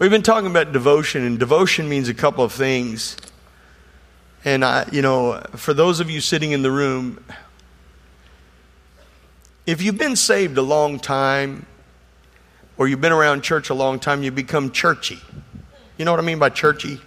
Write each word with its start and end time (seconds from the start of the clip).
We've 0.00 0.10
been 0.10 0.22
talking 0.22 0.50
about 0.50 0.72
devotion, 0.72 1.26
and 1.26 1.38
devotion 1.38 1.86
means 1.86 2.08
a 2.08 2.14
couple 2.14 2.42
of 2.42 2.54
things. 2.54 3.18
And 4.46 4.64
I, 4.64 4.88
you 4.90 5.02
know, 5.02 5.42
for 5.56 5.74
those 5.74 6.00
of 6.00 6.08
you 6.08 6.22
sitting 6.22 6.52
in 6.52 6.62
the 6.62 6.70
room, 6.70 7.22
if 9.66 9.82
you've 9.82 9.98
been 9.98 10.16
saved 10.16 10.56
a 10.56 10.62
long 10.62 10.98
time, 10.98 11.66
or 12.78 12.88
you've 12.88 13.02
been 13.02 13.12
around 13.12 13.42
church 13.42 13.68
a 13.68 13.74
long 13.74 13.98
time, 13.98 14.22
you 14.22 14.30
become 14.30 14.70
churchy. 14.70 15.18
You 15.98 16.06
know 16.06 16.12
what 16.12 16.20
I 16.20 16.22
mean 16.22 16.38
by 16.38 16.48
churchy? 16.48 16.98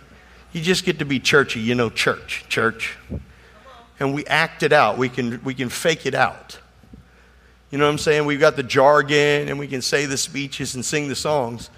You 0.52 0.62
just 0.62 0.86
get 0.86 1.00
to 1.00 1.06
be 1.06 1.20
churchy, 1.20 1.62
you 1.62 1.74
know, 1.74 1.90
church, 1.90 2.46
church. 2.48 2.96
And 4.00 4.14
we 4.14 4.24
act 4.28 4.62
it 4.62 4.72
out. 4.72 5.00
We 5.00 5.10
can, 5.10 5.44
we 5.44 5.56
can 5.56 5.70
fake 5.70 6.06
it 6.06 6.14
out. 6.14 6.60
You 7.72 7.80
know 7.80 7.86
what 7.86 7.92
I'm 7.92 7.98
saying? 7.98 8.28
We've 8.28 8.40
got 8.40 8.56
the 8.56 8.62
jargon 8.62 9.50
and 9.50 9.58
we 9.58 9.68
can 9.68 9.82
say 9.82 10.06
the 10.06 10.16
speeches 10.16 10.76
and 10.76 10.86
sing 10.86 11.08
the 11.08 11.16
songs. 11.16 11.72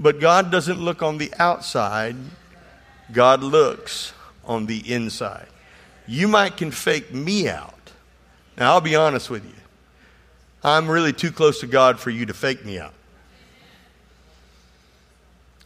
But 0.00 0.18
God 0.18 0.50
doesn't 0.50 0.80
look 0.80 1.02
on 1.02 1.18
the 1.18 1.30
outside, 1.38 2.16
God 3.12 3.42
looks 3.42 4.14
on 4.46 4.64
the 4.64 4.92
inside. 4.92 5.46
You 6.06 6.26
might 6.26 6.56
can 6.56 6.70
fake 6.70 7.12
me 7.12 7.50
out. 7.50 7.74
Now, 8.56 8.72
I'll 8.72 8.80
be 8.80 8.96
honest 8.96 9.28
with 9.28 9.44
you. 9.44 9.52
I'm 10.64 10.90
really 10.90 11.12
too 11.12 11.30
close 11.30 11.60
to 11.60 11.66
God 11.66 12.00
for 12.00 12.08
you 12.08 12.24
to 12.26 12.34
fake 12.34 12.64
me 12.64 12.78
out. 12.78 12.94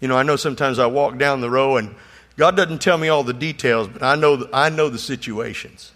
You 0.00 0.08
know, 0.08 0.16
I 0.16 0.24
know 0.24 0.36
sometimes 0.36 0.80
I 0.80 0.86
walk 0.86 1.16
down 1.16 1.41
the 1.41 1.48
row 1.48 1.77
and 1.77 1.94
God 2.36 2.56
doesn't 2.56 2.82
tell 2.82 2.98
me 2.98 3.08
all 3.08 3.22
the 3.22 3.32
details, 3.32 3.86
but 3.86 4.02
I 4.02 4.16
know, 4.16 4.48
I 4.52 4.69
know 4.69 4.88
the 4.88 4.98
situations. 4.98 5.92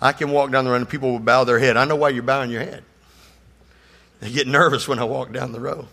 I 0.00 0.12
can 0.12 0.30
walk 0.30 0.50
down 0.50 0.64
the 0.64 0.70
row 0.72 0.76
and 0.76 0.88
people 0.88 1.12
will 1.12 1.20
bow 1.20 1.44
their 1.44 1.60
head. 1.60 1.76
I 1.76 1.84
know 1.84 1.96
why 1.96 2.08
you're 2.08 2.24
bowing 2.24 2.50
your 2.50 2.62
head. 2.62 2.82
They 4.18 4.32
get 4.32 4.48
nervous 4.48 4.88
when 4.88 4.98
I 4.98 5.04
walk 5.04 5.32
down 5.32 5.52
the 5.52 5.60
row. 5.60 5.86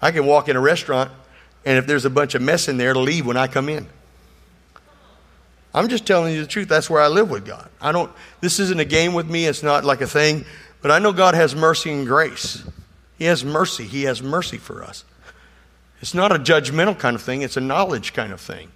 I 0.00 0.10
can 0.10 0.26
walk 0.26 0.48
in 0.48 0.56
a 0.56 0.60
restaurant, 0.60 1.10
and 1.64 1.78
if 1.78 1.86
there's 1.86 2.04
a 2.04 2.10
bunch 2.10 2.34
of 2.34 2.42
mess 2.42 2.68
in 2.68 2.76
there, 2.76 2.92
to 2.92 2.98
leave 2.98 3.26
when 3.26 3.36
I 3.36 3.46
come 3.46 3.68
in. 3.68 3.86
I'm 5.74 5.88
just 5.88 6.06
telling 6.06 6.34
you 6.34 6.40
the 6.40 6.46
truth. 6.46 6.68
That's 6.68 6.88
where 6.88 7.02
I 7.02 7.08
live 7.08 7.30
with 7.30 7.44
God. 7.44 7.68
I 7.80 7.92
don't. 7.92 8.10
This 8.40 8.58
isn't 8.60 8.80
a 8.80 8.84
game 8.84 9.12
with 9.12 9.28
me. 9.28 9.46
It's 9.46 9.62
not 9.62 9.84
like 9.84 10.00
a 10.00 10.06
thing. 10.06 10.44
But 10.80 10.90
I 10.90 10.98
know 10.98 11.12
God 11.12 11.34
has 11.34 11.54
mercy 11.54 11.92
and 11.92 12.06
grace. 12.06 12.62
He 13.18 13.24
has 13.24 13.44
mercy. 13.44 13.84
He 13.84 14.04
has 14.04 14.22
mercy 14.22 14.56
for 14.56 14.82
us. 14.82 15.04
It's 16.00 16.14
not 16.14 16.34
a 16.34 16.38
judgmental 16.38 16.98
kind 16.98 17.16
of 17.16 17.22
thing, 17.22 17.42
it's 17.42 17.56
a 17.56 17.60
knowledge 17.60 18.12
kind 18.12 18.32
of 18.32 18.40
thing. 18.40 18.70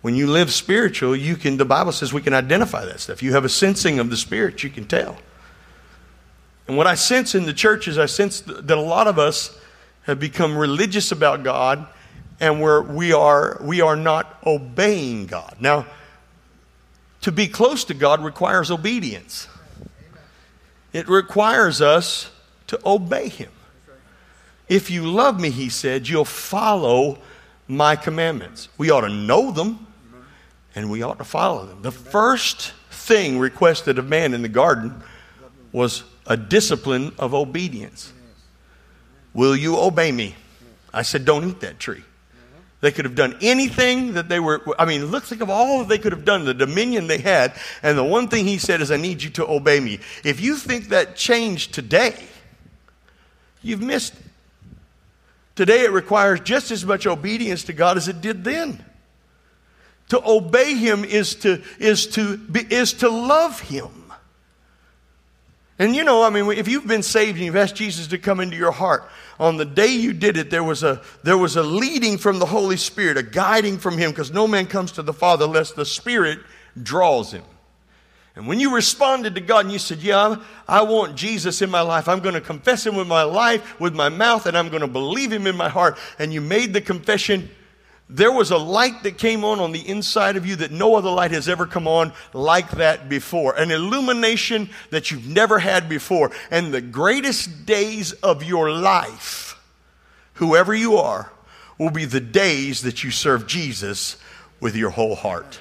When 0.00 0.14
you 0.14 0.26
live 0.26 0.52
spiritual, 0.52 1.14
you 1.14 1.36
can, 1.36 1.56
the 1.56 1.64
Bible 1.64 1.92
says 1.92 2.12
we 2.12 2.22
can 2.22 2.34
identify 2.34 2.84
that 2.84 3.00
stuff. 3.00 3.22
You 3.22 3.34
have 3.34 3.44
a 3.44 3.48
sensing 3.48 3.98
of 3.98 4.10
the 4.10 4.16
Spirit, 4.16 4.62
you 4.62 4.70
can 4.70 4.84
tell. 4.84 5.18
And 6.66 6.76
what 6.76 6.86
I 6.86 6.94
sense 6.94 7.34
in 7.34 7.44
the 7.44 7.52
church 7.52 7.86
is 7.86 7.98
I 7.98 8.06
sense 8.06 8.40
that 8.40 8.70
a 8.70 8.80
lot 8.80 9.06
of 9.06 9.18
us 9.18 9.58
have 10.04 10.18
become 10.18 10.56
religious 10.56 11.12
about 11.12 11.42
God 11.42 11.86
and 12.40 12.60
we're, 12.60 12.82
we, 12.82 13.12
are, 13.12 13.58
we 13.62 13.80
are 13.80 13.94
not 13.94 14.36
obeying 14.44 15.26
God. 15.26 15.56
Now, 15.60 15.86
to 17.20 17.30
be 17.30 17.46
close 17.46 17.84
to 17.84 17.94
God 17.94 18.22
requires 18.22 18.70
obedience, 18.70 19.46
it 20.92 21.08
requires 21.08 21.80
us 21.80 22.30
to 22.66 22.80
obey 22.84 23.28
Him. 23.28 23.50
If 24.68 24.90
you 24.90 25.06
love 25.06 25.38
me, 25.38 25.50
he 25.50 25.68
said, 25.68 26.08
you'll 26.08 26.24
follow 26.24 27.18
my 27.68 27.94
commandments. 27.94 28.68
We 28.78 28.90
ought 28.90 29.02
to 29.02 29.08
know 29.08 29.50
them 29.50 29.86
and 30.74 30.90
we 30.90 31.02
ought 31.02 31.18
to 31.18 31.24
follow 31.24 31.66
them. 31.66 31.82
The 31.82 31.92
first 31.92 32.72
thing 32.90 33.38
requested 33.38 33.98
of 33.98 34.08
man 34.08 34.34
in 34.34 34.42
the 34.42 34.48
garden 34.48 35.02
was 35.72 36.04
a 36.26 36.36
discipline 36.36 37.12
of 37.18 37.34
obedience. 37.34 38.12
Will 39.34 39.56
you 39.56 39.78
obey 39.78 40.12
me? 40.12 40.34
I 40.92 41.02
said, 41.02 41.24
don't 41.24 41.48
eat 41.48 41.60
that 41.60 41.78
tree. 41.78 42.02
They 42.82 42.90
could 42.90 43.04
have 43.04 43.14
done 43.14 43.38
anything 43.40 44.14
that 44.14 44.28
they 44.28 44.40
were, 44.40 44.60
I 44.76 44.84
mean, 44.86 45.06
look, 45.06 45.22
think 45.22 45.40
of 45.40 45.48
all 45.48 45.78
that 45.78 45.88
they 45.88 45.98
could 45.98 46.10
have 46.10 46.24
done, 46.24 46.44
the 46.44 46.52
dominion 46.52 47.06
they 47.06 47.18
had. 47.18 47.54
And 47.80 47.96
the 47.96 48.02
one 48.04 48.26
thing 48.26 48.44
he 48.44 48.58
said 48.58 48.80
is, 48.80 48.90
I 48.90 48.96
need 48.96 49.22
you 49.22 49.30
to 49.30 49.48
obey 49.48 49.78
me. 49.78 50.00
If 50.24 50.40
you 50.40 50.56
think 50.56 50.88
that 50.88 51.14
changed 51.14 51.72
today, 51.72 52.16
you've 53.62 53.80
missed. 53.80 54.14
Today 55.54 55.84
it 55.84 55.92
requires 55.92 56.40
just 56.40 56.72
as 56.72 56.84
much 56.84 57.06
obedience 57.06 57.62
to 57.64 57.72
God 57.72 57.96
as 57.96 58.08
it 58.08 58.20
did 58.20 58.42
then. 58.42 58.84
To 60.08 60.20
obey 60.28 60.74
Him 60.74 61.04
is 61.04 61.36
to, 61.36 61.62
is 61.78 62.08
to, 62.08 62.40
is 62.68 62.94
to 62.94 63.08
love 63.08 63.60
Him. 63.60 63.88
And 65.82 65.96
you 65.96 66.04
know, 66.04 66.22
I 66.22 66.30
mean, 66.30 66.48
if 66.52 66.68
you've 66.68 66.86
been 66.86 67.02
saved 67.02 67.38
and 67.38 67.44
you've 67.44 67.56
asked 67.56 67.74
Jesus 67.74 68.06
to 68.06 68.18
come 68.18 68.38
into 68.38 68.56
your 68.56 68.70
heart, 68.70 69.02
on 69.40 69.56
the 69.56 69.64
day 69.64 69.88
you 69.88 70.12
did 70.12 70.36
it, 70.36 70.48
there 70.48 70.62
was 70.62 70.84
a, 70.84 71.02
there 71.24 71.36
was 71.36 71.56
a 71.56 71.62
leading 71.64 72.18
from 72.18 72.38
the 72.38 72.46
Holy 72.46 72.76
Spirit, 72.76 73.16
a 73.16 73.22
guiding 73.24 73.78
from 73.78 73.98
Him, 73.98 74.12
because 74.12 74.30
no 74.30 74.46
man 74.46 74.66
comes 74.66 74.92
to 74.92 75.02
the 75.02 75.12
Father 75.12 75.44
unless 75.44 75.72
the 75.72 75.84
Spirit 75.84 76.38
draws 76.80 77.32
him. 77.32 77.42
And 78.36 78.46
when 78.46 78.60
you 78.60 78.72
responded 78.72 79.34
to 79.34 79.40
God 79.40 79.64
and 79.64 79.72
you 79.72 79.80
said, 79.80 79.98
Yeah, 79.98 80.36
I 80.68 80.82
want 80.82 81.16
Jesus 81.16 81.60
in 81.62 81.68
my 81.68 81.80
life, 81.80 82.08
I'm 82.08 82.20
going 82.20 82.36
to 82.36 82.40
confess 82.40 82.86
him 82.86 82.94
with 82.94 83.08
my 83.08 83.24
life, 83.24 83.80
with 83.80 83.92
my 83.92 84.08
mouth, 84.08 84.46
and 84.46 84.56
I'm 84.56 84.68
going 84.68 84.82
to 84.82 84.86
believe 84.86 85.32
him 85.32 85.48
in 85.48 85.56
my 85.56 85.68
heart, 85.68 85.98
and 86.16 86.32
you 86.32 86.40
made 86.40 86.74
the 86.74 86.80
confession, 86.80 87.50
there 88.14 88.32
was 88.32 88.50
a 88.50 88.58
light 88.58 89.02
that 89.04 89.16
came 89.16 89.44
on 89.44 89.58
on 89.58 89.72
the 89.72 89.88
inside 89.88 90.36
of 90.36 90.46
you 90.46 90.56
that 90.56 90.70
no 90.70 90.96
other 90.96 91.10
light 91.10 91.30
has 91.30 91.48
ever 91.48 91.66
come 91.66 91.88
on 91.88 92.12
like 92.34 92.70
that 92.72 93.08
before. 93.08 93.54
An 93.56 93.70
illumination 93.70 94.68
that 94.90 95.10
you've 95.10 95.26
never 95.26 95.58
had 95.58 95.88
before. 95.88 96.30
And 96.50 96.72
the 96.72 96.82
greatest 96.82 97.64
days 97.64 98.12
of 98.12 98.44
your 98.44 98.70
life, 98.70 99.58
whoever 100.34 100.74
you 100.74 100.96
are, 100.96 101.32
will 101.78 101.90
be 101.90 102.04
the 102.04 102.20
days 102.20 102.82
that 102.82 103.02
you 103.02 103.10
serve 103.10 103.46
Jesus 103.46 104.16
with 104.60 104.76
your 104.76 104.90
whole 104.90 105.14
heart. 105.14 105.60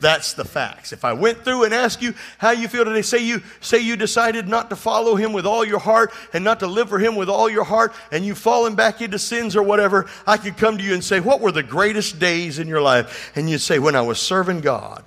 That's 0.00 0.34
the 0.34 0.44
facts. 0.44 0.92
If 0.92 1.04
I 1.04 1.12
went 1.12 1.44
through 1.44 1.64
and 1.64 1.74
asked 1.74 2.02
you 2.02 2.14
how 2.38 2.50
you 2.50 2.68
feel 2.68 2.84
today, 2.84 3.02
say 3.02 3.18
you 3.18 3.42
say 3.60 3.78
you 3.78 3.96
decided 3.96 4.48
not 4.48 4.70
to 4.70 4.76
follow 4.76 5.16
him 5.16 5.32
with 5.32 5.46
all 5.46 5.64
your 5.64 5.78
heart 5.78 6.12
and 6.32 6.44
not 6.44 6.60
to 6.60 6.66
live 6.66 6.88
for 6.88 6.98
him 6.98 7.16
with 7.16 7.28
all 7.28 7.48
your 7.48 7.64
heart, 7.64 7.92
and 8.12 8.24
you've 8.24 8.38
fallen 8.38 8.74
back 8.74 9.00
into 9.00 9.18
sins 9.18 9.56
or 9.56 9.62
whatever, 9.62 10.08
I 10.26 10.36
could 10.36 10.56
come 10.56 10.78
to 10.78 10.84
you 10.84 10.94
and 10.94 11.02
say, 11.02 11.20
What 11.20 11.40
were 11.40 11.52
the 11.52 11.62
greatest 11.62 12.18
days 12.18 12.58
in 12.58 12.68
your 12.68 12.80
life? 12.80 13.32
And 13.34 13.48
you'd 13.50 13.60
say, 13.60 13.78
When 13.78 13.96
I 13.96 14.02
was 14.02 14.18
serving 14.18 14.60
God 14.60 15.04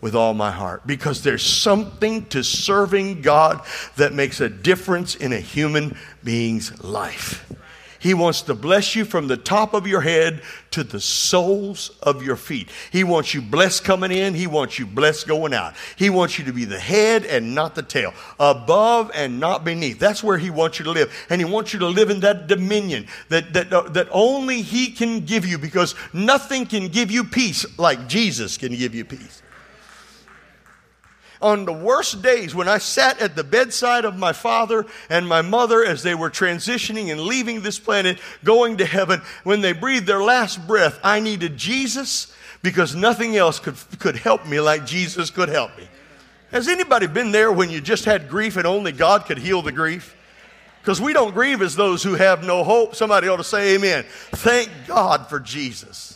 with 0.00 0.14
all 0.14 0.34
my 0.34 0.50
heart. 0.50 0.86
Because 0.86 1.22
there's 1.22 1.42
something 1.42 2.26
to 2.26 2.44
serving 2.44 3.22
God 3.22 3.60
that 3.96 4.12
makes 4.12 4.40
a 4.40 4.48
difference 4.48 5.14
in 5.14 5.32
a 5.32 5.40
human 5.40 5.96
being's 6.22 6.84
life. 6.84 7.44
He 8.06 8.14
wants 8.14 8.42
to 8.42 8.54
bless 8.54 8.94
you 8.94 9.04
from 9.04 9.26
the 9.26 9.36
top 9.36 9.74
of 9.74 9.84
your 9.84 10.00
head 10.00 10.42
to 10.70 10.84
the 10.84 11.00
soles 11.00 11.90
of 12.04 12.22
your 12.22 12.36
feet. 12.36 12.68
He 12.92 13.02
wants 13.02 13.34
you 13.34 13.42
blessed 13.42 13.82
coming 13.82 14.12
in. 14.12 14.32
He 14.32 14.46
wants 14.46 14.78
you 14.78 14.86
blessed 14.86 15.26
going 15.26 15.52
out. 15.52 15.74
He 15.96 16.08
wants 16.08 16.38
you 16.38 16.44
to 16.44 16.52
be 16.52 16.64
the 16.64 16.78
head 16.78 17.24
and 17.24 17.52
not 17.52 17.74
the 17.74 17.82
tail, 17.82 18.14
above 18.38 19.10
and 19.12 19.40
not 19.40 19.64
beneath. 19.64 19.98
That's 19.98 20.22
where 20.22 20.38
He 20.38 20.50
wants 20.50 20.78
you 20.78 20.84
to 20.84 20.92
live. 20.92 21.26
And 21.30 21.40
He 21.40 21.44
wants 21.44 21.72
you 21.72 21.80
to 21.80 21.88
live 21.88 22.10
in 22.10 22.20
that 22.20 22.46
dominion 22.46 23.08
that, 23.28 23.52
that, 23.54 23.72
uh, 23.72 23.88
that 23.88 24.06
only 24.12 24.62
He 24.62 24.92
can 24.92 25.24
give 25.24 25.44
you 25.44 25.58
because 25.58 25.96
nothing 26.12 26.64
can 26.64 26.86
give 26.86 27.10
you 27.10 27.24
peace 27.24 27.66
like 27.76 28.06
Jesus 28.06 28.56
can 28.56 28.72
give 28.76 28.94
you 28.94 29.04
peace 29.04 29.42
on 31.40 31.64
the 31.64 31.72
worst 31.72 32.22
days 32.22 32.54
when 32.54 32.68
I 32.68 32.78
sat 32.78 33.20
at 33.20 33.36
the 33.36 33.44
bedside 33.44 34.04
of 34.04 34.18
my 34.18 34.32
father 34.32 34.86
and 35.08 35.28
my 35.28 35.42
mother 35.42 35.84
as 35.84 36.02
they 36.02 36.14
were 36.14 36.30
transitioning 36.30 37.10
and 37.10 37.20
leaving 37.20 37.62
this 37.62 37.78
planet, 37.78 38.18
going 38.44 38.78
to 38.78 38.86
heaven, 38.86 39.22
when 39.44 39.60
they 39.60 39.72
breathed 39.72 40.06
their 40.06 40.22
last 40.22 40.66
breath, 40.66 40.98
I 41.02 41.20
needed 41.20 41.56
Jesus 41.56 42.34
because 42.62 42.94
nothing 42.94 43.36
else 43.36 43.58
could, 43.58 43.76
could 43.98 44.16
help 44.16 44.46
me 44.46 44.60
like 44.60 44.86
Jesus 44.86 45.30
could 45.30 45.48
help 45.48 45.76
me. 45.76 45.88
Has 46.52 46.68
anybody 46.68 47.06
been 47.06 47.32
there 47.32 47.52
when 47.52 47.70
you 47.70 47.80
just 47.80 48.04
had 48.04 48.28
grief 48.28 48.56
and 48.56 48.66
only 48.66 48.92
God 48.92 49.26
could 49.26 49.38
heal 49.38 49.62
the 49.62 49.72
grief? 49.72 50.16
Because 50.80 51.00
we 51.00 51.12
don't 51.12 51.34
grieve 51.34 51.62
as 51.62 51.74
those 51.74 52.02
who 52.02 52.14
have 52.14 52.44
no 52.44 52.62
hope. 52.62 52.94
Somebody 52.94 53.28
ought 53.28 53.38
to 53.38 53.44
say 53.44 53.74
amen. 53.74 54.04
Thank 54.30 54.70
God 54.86 55.28
for 55.28 55.40
Jesus 55.40 56.15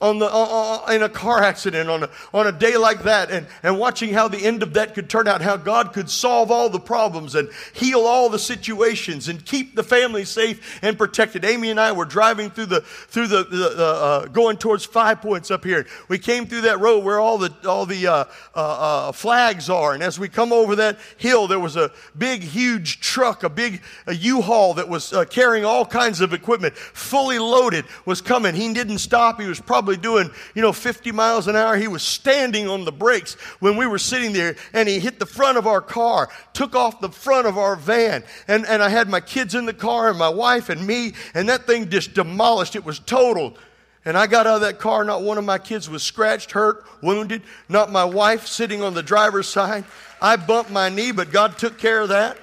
on 0.00 0.18
the, 0.18 0.26
uh, 0.26 0.82
uh, 0.86 0.92
in 0.92 1.02
a 1.02 1.08
car 1.08 1.42
accident 1.42 1.88
on 1.88 2.04
a, 2.04 2.10
on 2.34 2.46
a 2.46 2.52
day 2.52 2.76
like 2.76 3.02
that 3.04 3.30
and, 3.30 3.46
and 3.62 3.78
watching 3.78 4.12
how 4.12 4.28
the 4.28 4.38
end 4.38 4.62
of 4.62 4.74
that 4.74 4.94
could 4.94 5.08
turn 5.08 5.28
out, 5.28 5.40
how 5.40 5.56
God 5.56 5.92
could 5.92 6.10
solve 6.10 6.50
all 6.50 6.68
the 6.68 6.80
problems 6.80 7.34
and 7.34 7.48
heal 7.72 8.00
all 8.00 8.28
the 8.28 8.38
situations 8.38 9.28
and 9.28 9.44
keep 9.44 9.74
the 9.74 9.82
family 9.82 10.24
safe 10.24 10.78
and 10.82 10.98
protected. 10.98 11.44
Amy 11.44 11.70
and 11.70 11.80
I 11.80 11.92
were 11.92 12.04
driving 12.04 12.50
through 12.50 12.66
the, 12.66 12.80
through 12.80 13.28
the, 13.28 13.44
the 13.44 13.74
uh, 13.76 14.26
going 14.26 14.56
towards 14.56 14.84
Five 14.84 15.22
Points 15.22 15.50
up 15.50 15.64
here. 15.64 15.86
We 16.08 16.18
came 16.18 16.46
through 16.46 16.62
that 16.62 16.80
road 16.80 17.04
where 17.04 17.20
all 17.20 17.38
the, 17.38 17.54
all 17.66 17.86
the 17.86 18.06
uh, 18.06 18.12
uh, 18.12 18.26
uh, 18.54 19.12
flags 19.12 19.70
are. 19.70 19.94
And 19.94 20.02
as 20.02 20.18
we 20.18 20.28
come 20.28 20.52
over 20.52 20.76
that 20.76 20.98
hill, 21.16 21.46
there 21.46 21.60
was 21.60 21.76
a 21.76 21.90
big, 22.16 22.42
huge 22.42 23.00
truck, 23.00 23.42
a 23.42 23.48
big 23.48 23.82
a 24.06 24.14
U-Haul 24.14 24.74
that 24.74 24.88
was 24.88 25.14
carrying 25.30 25.64
all 25.64 25.86
kinds 25.86 26.20
of 26.20 26.32
equipment, 26.32 26.76
fully 26.76 27.38
loaded, 27.38 27.84
was 28.04 28.20
coming. 28.20 28.54
He 28.54 28.72
didn't 28.72 28.98
stop. 28.98 29.40
He 29.40 29.46
was 29.46 29.60
probably 29.60 29.85
probably 29.86 30.02
doing, 30.02 30.28
you 30.56 30.62
know, 30.62 30.72
50 30.72 31.12
miles 31.12 31.46
an 31.46 31.54
hour. 31.54 31.76
He 31.76 31.86
was 31.86 32.02
standing 32.02 32.66
on 32.68 32.84
the 32.84 32.90
brakes 32.90 33.34
when 33.60 33.76
we 33.76 33.86
were 33.86 34.00
sitting 34.00 34.32
there 34.32 34.56
and 34.72 34.88
he 34.88 34.98
hit 34.98 35.20
the 35.20 35.26
front 35.26 35.58
of 35.58 35.66
our 35.68 35.80
car, 35.80 36.28
took 36.52 36.74
off 36.74 37.00
the 37.00 37.08
front 37.08 37.46
of 37.46 37.56
our 37.56 37.76
van. 37.76 38.24
And, 38.48 38.66
and 38.66 38.82
I 38.82 38.88
had 38.88 39.08
my 39.08 39.20
kids 39.20 39.54
in 39.54 39.64
the 39.64 39.72
car 39.72 40.08
and 40.08 40.18
my 40.18 40.28
wife 40.28 40.70
and 40.70 40.84
me, 40.84 41.12
and 41.34 41.48
that 41.48 41.68
thing 41.68 41.88
just 41.88 42.14
demolished. 42.14 42.74
It 42.74 42.84
was 42.84 42.98
totaled. 42.98 43.58
And 44.04 44.16
I 44.16 44.26
got 44.26 44.48
out 44.48 44.56
of 44.56 44.60
that 44.62 44.80
car, 44.80 45.04
not 45.04 45.22
one 45.22 45.38
of 45.38 45.44
my 45.44 45.58
kids 45.58 45.88
was 45.88 46.02
scratched, 46.02 46.50
hurt, 46.50 46.84
wounded, 47.00 47.42
not 47.68 47.92
my 47.92 48.04
wife 48.04 48.48
sitting 48.48 48.82
on 48.82 48.94
the 48.94 49.04
driver's 49.04 49.48
side. 49.48 49.84
I 50.20 50.34
bumped 50.34 50.70
my 50.72 50.88
knee, 50.88 51.12
but 51.12 51.30
God 51.30 51.58
took 51.58 51.78
care 51.78 52.00
of 52.00 52.08
that. 52.08 52.38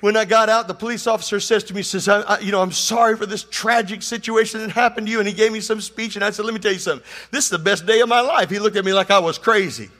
When 0.00 0.16
I 0.16 0.24
got 0.24 0.48
out, 0.48 0.68
the 0.68 0.74
police 0.74 1.06
officer 1.06 1.40
says 1.40 1.64
to 1.64 1.74
me, 1.74 1.82
says, 1.82 2.08
I, 2.08 2.20
I, 2.20 2.38
you 2.38 2.52
know, 2.52 2.62
I'm 2.62 2.72
sorry 2.72 3.16
for 3.16 3.26
this 3.26 3.44
tragic 3.44 4.02
situation 4.02 4.60
that 4.60 4.70
happened 4.70 5.08
to 5.08 5.12
you. 5.12 5.18
And 5.18 5.26
he 5.26 5.34
gave 5.34 5.52
me 5.52 5.60
some 5.60 5.80
speech, 5.80 6.14
and 6.14 6.24
I 6.24 6.30
said, 6.30 6.44
let 6.44 6.54
me 6.54 6.60
tell 6.60 6.72
you 6.72 6.78
something. 6.78 7.06
This 7.30 7.44
is 7.44 7.50
the 7.50 7.58
best 7.58 7.84
day 7.84 8.00
of 8.00 8.08
my 8.08 8.20
life. 8.20 8.48
He 8.48 8.58
looked 8.58 8.76
at 8.76 8.84
me 8.84 8.92
like 8.92 9.10
I 9.10 9.18
was 9.18 9.38
crazy. 9.38 9.90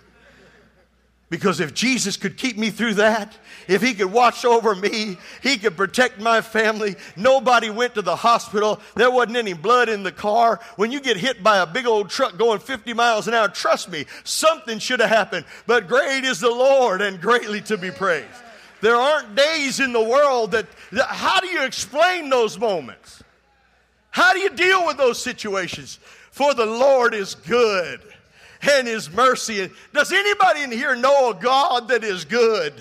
Because 1.30 1.60
if 1.60 1.74
Jesus 1.74 2.16
could 2.16 2.38
keep 2.38 2.56
me 2.56 2.70
through 2.70 2.94
that, 2.94 3.36
if 3.66 3.82
He 3.82 3.92
could 3.92 4.10
watch 4.10 4.46
over 4.46 4.74
me, 4.74 5.18
He 5.42 5.58
could 5.58 5.76
protect 5.76 6.18
my 6.18 6.40
family. 6.40 6.96
Nobody 7.16 7.68
went 7.68 7.94
to 7.94 8.02
the 8.02 8.16
hospital. 8.16 8.80
There 8.94 9.10
wasn't 9.10 9.36
any 9.36 9.52
blood 9.52 9.90
in 9.90 10.04
the 10.04 10.12
car. 10.12 10.58
When 10.76 10.90
you 10.90 11.00
get 11.00 11.18
hit 11.18 11.42
by 11.42 11.58
a 11.58 11.66
big 11.66 11.86
old 11.86 12.08
truck 12.08 12.38
going 12.38 12.60
50 12.60 12.94
miles 12.94 13.28
an 13.28 13.34
hour, 13.34 13.48
trust 13.48 13.90
me, 13.90 14.06
something 14.24 14.78
should 14.78 15.00
have 15.00 15.10
happened. 15.10 15.44
But 15.66 15.86
great 15.86 16.24
is 16.24 16.40
the 16.40 16.50
Lord 16.50 17.02
and 17.02 17.20
greatly 17.20 17.60
to 17.62 17.76
be 17.76 17.90
praised. 17.90 18.28
There 18.80 18.96
aren't 18.96 19.34
days 19.34 19.80
in 19.80 19.92
the 19.92 20.02
world 20.02 20.52
that, 20.52 20.66
that 20.92 21.06
how 21.06 21.40
do 21.40 21.48
you 21.48 21.64
explain 21.64 22.28
those 22.28 22.58
moments? 22.58 23.22
How 24.10 24.32
do 24.32 24.38
you 24.38 24.50
deal 24.50 24.86
with 24.86 24.96
those 24.96 25.20
situations? 25.20 25.98
For 26.30 26.54
the 26.54 26.66
Lord 26.66 27.14
is 27.14 27.34
good 27.34 28.00
and 28.62 28.86
his 28.86 29.10
mercy. 29.10 29.70
Does 29.92 30.12
anybody 30.12 30.62
in 30.62 30.70
here 30.70 30.96
know 30.96 31.30
a 31.30 31.34
God 31.34 31.88
that 31.88 32.04
is 32.04 32.24
good? 32.24 32.74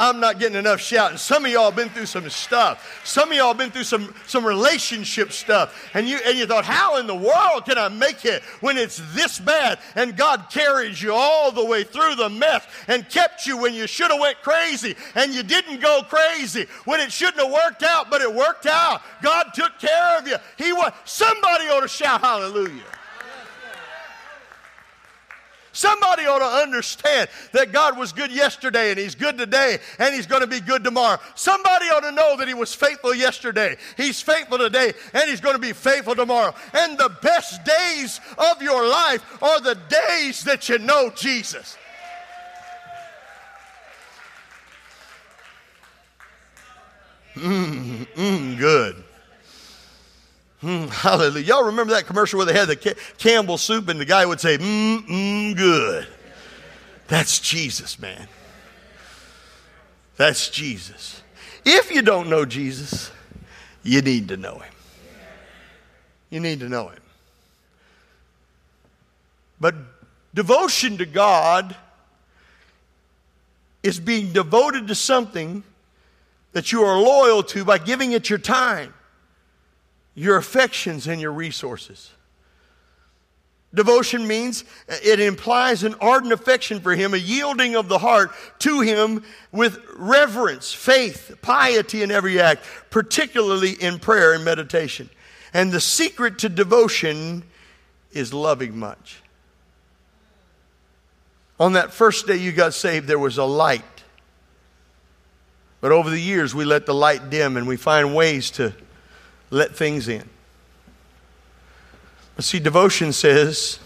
I'm 0.00 0.18
not 0.18 0.38
getting 0.38 0.56
enough 0.56 0.80
shouting. 0.80 1.18
Some 1.18 1.44
of 1.44 1.50
y'all 1.50 1.70
been 1.70 1.90
through 1.90 2.06
some 2.06 2.28
stuff. 2.30 3.02
Some 3.04 3.30
of 3.30 3.36
y'all 3.36 3.52
been 3.52 3.70
through 3.70 3.84
some, 3.84 4.14
some 4.26 4.46
relationship 4.46 5.30
stuff. 5.30 5.90
And 5.92 6.08
you, 6.08 6.18
and 6.24 6.38
you 6.38 6.46
thought, 6.46 6.64
how 6.64 6.96
in 6.96 7.06
the 7.06 7.14
world 7.14 7.66
can 7.66 7.76
I 7.76 7.88
make 7.88 8.24
it 8.24 8.42
when 8.62 8.78
it's 8.78 9.02
this 9.14 9.38
bad? 9.38 9.78
And 9.96 10.16
God 10.16 10.46
carried 10.50 10.98
you 10.98 11.12
all 11.12 11.52
the 11.52 11.62
way 11.62 11.84
through 11.84 12.14
the 12.14 12.30
mess 12.30 12.66
and 12.88 13.06
kept 13.10 13.46
you 13.46 13.58
when 13.58 13.74
you 13.74 13.86
should 13.86 14.10
have 14.10 14.20
went 14.20 14.40
crazy. 14.40 14.96
And 15.14 15.34
you 15.34 15.42
didn't 15.42 15.82
go 15.82 16.00
crazy 16.08 16.66
when 16.86 16.98
it 17.00 17.12
shouldn't 17.12 17.42
have 17.42 17.52
worked 17.52 17.82
out, 17.82 18.08
but 18.08 18.22
it 18.22 18.34
worked 18.34 18.64
out. 18.64 19.02
God 19.20 19.48
took 19.52 19.78
care 19.78 20.18
of 20.18 20.26
you. 20.26 20.36
He 20.56 20.72
was, 20.72 20.92
somebody 21.04 21.64
ought 21.66 21.80
to 21.80 21.88
shout 21.88 22.22
hallelujah. 22.22 22.84
Somebody 25.72 26.24
ought 26.26 26.40
to 26.40 26.62
understand 26.62 27.30
that 27.52 27.72
God 27.72 27.96
was 27.96 28.12
good 28.12 28.32
yesterday 28.32 28.90
and 28.90 28.98
He's 28.98 29.14
good 29.14 29.38
today 29.38 29.78
and 29.98 30.14
He's 30.14 30.26
going 30.26 30.40
to 30.40 30.46
be 30.46 30.60
good 30.60 30.82
tomorrow. 30.82 31.20
Somebody 31.34 31.86
ought 31.86 32.00
to 32.00 32.12
know 32.12 32.36
that 32.36 32.48
He 32.48 32.54
was 32.54 32.74
faithful 32.74 33.14
yesterday, 33.14 33.76
He's 33.96 34.20
faithful 34.20 34.58
today, 34.58 34.92
and 35.12 35.30
He's 35.30 35.40
going 35.40 35.54
to 35.54 35.60
be 35.60 35.72
faithful 35.72 36.14
tomorrow. 36.14 36.54
And 36.74 36.98
the 36.98 37.10
best 37.22 37.64
days 37.64 38.20
of 38.36 38.62
your 38.62 38.86
life 38.88 39.22
are 39.42 39.60
the 39.60 39.78
days 39.88 40.44
that 40.44 40.68
you 40.68 40.78
know 40.78 41.10
Jesus. 41.14 41.76
Mmm, 47.34 48.06
mmm, 48.14 48.58
good. 48.58 49.04
Hallelujah. 51.00 51.46
Y'all 51.46 51.64
remember 51.64 51.94
that 51.94 52.06
commercial 52.06 52.36
where 52.36 52.44
they 52.44 52.52
had 52.52 52.68
the 52.68 52.94
Campbell 53.16 53.56
soup 53.56 53.88
and 53.88 53.98
the 53.98 54.04
guy 54.04 54.26
would 54.26 54.38
say, 54.38 54.58
mmm, 54.58 55.08
mmm, 55.08 55.56
good. 55.56 56.06
That's 57.08 57.40
Jesus, 57.40 57.98
man. 57.98 58.28
That's 60.18 60.50
Jesus. 60.50 61.22
If 61.64 61.90
you 61.90 62.02
don't 62.02 62.28
know 62.28 62.44
Jesus, 62.44 63.10
you 63.82 64.02
need 64.02 64.28
to 64.28 64.36
know 64.36 64.58
him. 64.58 64.72
You 66.28 66.40
need 66.40 66.60
to 66.60 66.68
know 66.68 66.88
him. 66.88 67.00
But 69.58 69.74
devotion 70.34 70.98
to 70.98 71.06
God 71.06 71.74
is 73.82 73.98
being 73.98 74.34
devoted 74.34 74.88
to 74.88 74.94
something 74.94 75.62
that 76.52 76.72
you 76.72 76.82
are 76.82 77.00
loyal 77.00 77.42
to 77.44 77.64
by 77.64 77.78
giving 77.78 78.12
it 78.12 78.28
your 78.28 78.38
time 78.38 78.92
your 80.14 80.36
affections 80.36 81.06
and 81.06 81.20
your 81.20 81.32
resources. 81.32 82.10
Devotion 83.72 84.26
means 84.26 84.64
it 84.88 85.20
implies 85.20 85.84
an 85.84 85.94
ardent 86.00 86.32
affection 86.32 86.80
for 86.80 86.94
Him, 86.94 87.14
a 87.14 87.18
yielding 87.18 87.76
of 87.76 87.88
the 87.88 87.98
heart 87.98 88.32
to 88.60 88.80
Him 88.80 89.22
with 89.52 89.78
reverence, 89.96 90.72
faith, 90.72 91.38
piety 91.40 92.02
in 92.02 92.10
every 92.10 92.40
act, 92.40 92.64
particularly 92.90 93.72
in 93.72 94.00
prayer 94.00 94.34
and 94.34 94.44
meditation. 94.44 95.08
And 95.54 95.70
the 95.70 95.80
secret 95.80 96.38
to 96.40 96.48
devotion 96.48 97.44
is 98.12 98.34
loving 98.34 98.76
much. 98.76 99.22
On 101.60 101.74
that 101.74 101.92
first 101.92 102.26
day 102.26 102.36
you 102.36 102.50
got 102.50 102.74
saved, 102.74 103.06
there 103.06 103.18
was 103.18 103.38
a 103.38 103.44
light. 103.44 103.84
But 105.80 105.92
over 105.92 106.10
the 106.10 106.20
years, 106.20 106.54
we 106.54 106.64
let 106.64 106.86
the 106.86 106.94
light 106.94 107.30
dim 107.30 107.56
and 107.56 107.68
we 107.68 107.76
find 107.76 108.14
ways 108.14 108.50
to 108.52 108.74
let 109.50 109.76
things 109.76 110.08
in. 110.08 110.28
But 112.36 112.44
see, 112.44 112.58
devotion 112.58 113.12
says, 113.12 113.78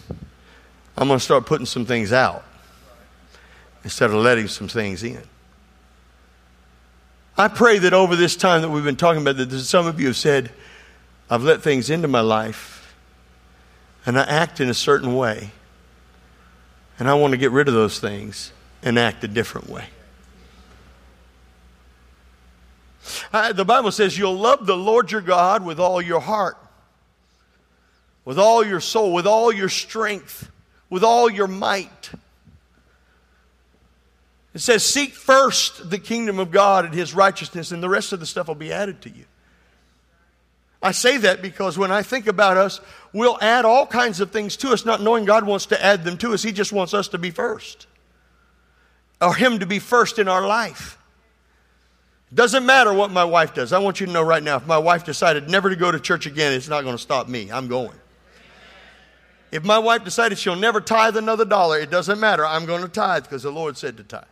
I'm 0.96 1.08
going 1.08 1.18
to 1.18 1.24
start 1.24 1.46
putting 1.46 1.66
some 1.66 1.84
things 1.86 2.12
out 2.12 2.44
instead 3.82 4.10
of 4.10 4.16
letting 4.16 4.48
some 4.48 4.68
things 4.68 5.02
in. 5.02 5.22
I 7.36 7.48
pray 7.48 7.78
that 7.80 7.92
over 7.92 8.14
this 8.14 8.36
time 8.36 8.62
that 8.62 8.70
we've 8.70 8.84
been 8.84 8.96
talking 8.96 9.22
about, 9.22 9.36
that 9.36 9.50
some 9.58 9.86
of 9.86 10.00
you 10.00 10.06
have 10.08 10.16
said, 10.16 10.52
I've 11.28 11.42
let 11.42 11.62
things 11.62 11.90
into 11.90 12.06
my 12.06 12.20
life 12.20 12.94
and 14.06 14.18
I 14.18 14.22
act 14.22 14.60
in 14.60 14.68
a 14.68 14.74
certain 14.74 15.16
way. 15.16 15.50
And 16.98 17.08
I 17.08 17.14
want 17.14 17.32
to 17.32 17.36
get 17.36 17.50
rid 17.50 17.66
of 17.66 17.74
those 17.74 17.98
things 17.98 18.52
and 18.82 18.98
act 18.98 19.24
a 19.24 19.28
different 19.28 19.68
way. 19.68 19.86
Uh, 23.23 23.23
the 23.52 23.64
Bible 23.64 23.90
says 23.90 24.16
you'll 24.16 24.36
love 24.38 24.64
the 24.64 24.76
Lord 24.76 25.10
your 25.10 25.20
God 25.20 25.64
with 25.64 25.80
all 25.80 26.00
your 26.00 26.20
heart, 26.20 26.56
with 28.24 28.38
all 28.38 28.64
your 28.64 28.80
soul, 28.80 29.12
with 29.12 29.26
all 29.26 29.52
your 29.52 29.68
strength, 29.68 30.50
with 30.88 31.02
all 31.02 31.28
your 31.28 31.48
might. 31.48 32.10
It 34.54 34.60
says, 34.60 34.84
Seek 34.84 35.14
first 35.14 35.90
the 35.90 35.98
kingdom 35.98 36.38
of 36.38 36.52
God 36.52 36.84
and 36.84 36.94
his 36.94 37.12
righteousness, 37.12 37.72
and 37.72 37.82
the 37.82 37.88
rest 37.88 38.12
of 38.12 38.20
the 38.20 38.26
stuff 38.26 38.46
will 38.46 38.54
be 38.54 38.72
added 38.72 39.02
to 39.02 39.10
you. 39.10 39.24
I 40.80 40.92
say 40.92 41.16
that 41.16 41.42
because 41.42 41.76
when 41.76 41.90
I 41.90 42.02
think 42.02 42.28
about 42.28 42.56
us, 42.56 42.80
we'll 43.12 43.38
add 43.40 43.64
all 43.64 43.86
kinds 43.86 44.20
of 44.20 44.30
things 44.30 44.56
to 44.58 44.70
us, 44.70 44.84
not 44.84 45.00
knowing 45.00 45.24
God 45.24 45.44
wants 45.44 45.66
to 45.66 45.84
add 45.84 46.04
them 46.04 46.18
to 46.18 46.34
us. 46.34 46.42
He 46.42 46.52
just 46.52 46.72
wants 46.72 46.94
us 46.94 47.08
to 47.08 47.18
be 47.18 47.30
first, 47.30 47.88
or 49.20 49.34
Him 49.34 49.58
to 49.58 49.66
be 49.66 49.80
first 49.80 50.20
in 50.20 50.28
our 50.28 50.46
life. 50.46 50.98
Doesn't 52.34 52.66
matter 52.66 52.92
what 52.92 53.12
my 53.12 53.24
wife 53.24 53.54
does. 53.54 53.72
I 53.72 53.78
want 53.78 54.00
you 54.00 54.06
to 54.06 54.12
know 54.12 54.22
right 54.22 54.42
now 54.42 54.56
if 54.56 54.66
my 54.66 54.78
wife 54.78 55.04
decided 55.04 55.48
never 55.48 55.70
to 55.70 55.76
go 55.76 55.92
to 55.92 56.00
church 56.00 56.26
again, 56.26 56.52
it's 56.52 56.68
not 56.68 56.82
going 56.82 56.96
to 56.96 57.02
stop 57.02 57.28
me. 57.28 57.50
I'm 57.52 57.68
going. 57.68 57.96
If 59.52 59.64
my 59.64 59.78
wife 59.78 60.02
decided 60.02 60.36
she'll 60.36 60.56
never 60.56 60.80
tithe 60.80 61.16
another 61.16 61.44
dollar, 61.44 61.78
it 61.78 61.90
doesn't 61.90 62.18
matter. 62.18 62.44
I'm 62.44 62.66
going 62.66 62.82
to 62.82 62.88
tithe 62.88 63.22
because 63.22 63.44
the 63.44 63.52
Lord 63.52 63.76
said 63.76 63.96
to 63.98 64.02
tithe. 64.02 64.24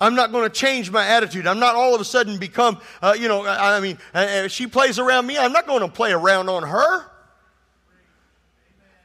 I'm 0.00 0.14
not 0.14 0.30
going 0.30 0.44
to 0.44 0.50
change 0.50 0.90
my 0.90 1.04
attitude. 1.04 1.48
I'm 1.48 1.58
not 1.58 1.74
all 1.74 1.94
of 1.94 2.00
a 2.00 2.04
sudden 2.04 2.38
become, 2.38 2.80
uh, 3.02 3.16
you 3.18 3.26
know, 3.26 3.44
I, 3.44 3.76
I 3.76 3.80
mean, 3.80 3.98
uh, 4.14 4.18
uh 4.18 4.48
she 4.48 4.68
plays 4.68 5.00
around 5.00 5.26
me. 5.26 5.36
I'm 5.36 5.52
not 5.52 5.66
going 5.66 5.80
to 5.80 5.88
play 5.88 6.12
around 6.12 6.48
on 6.48 6.62
her 6.62 7.06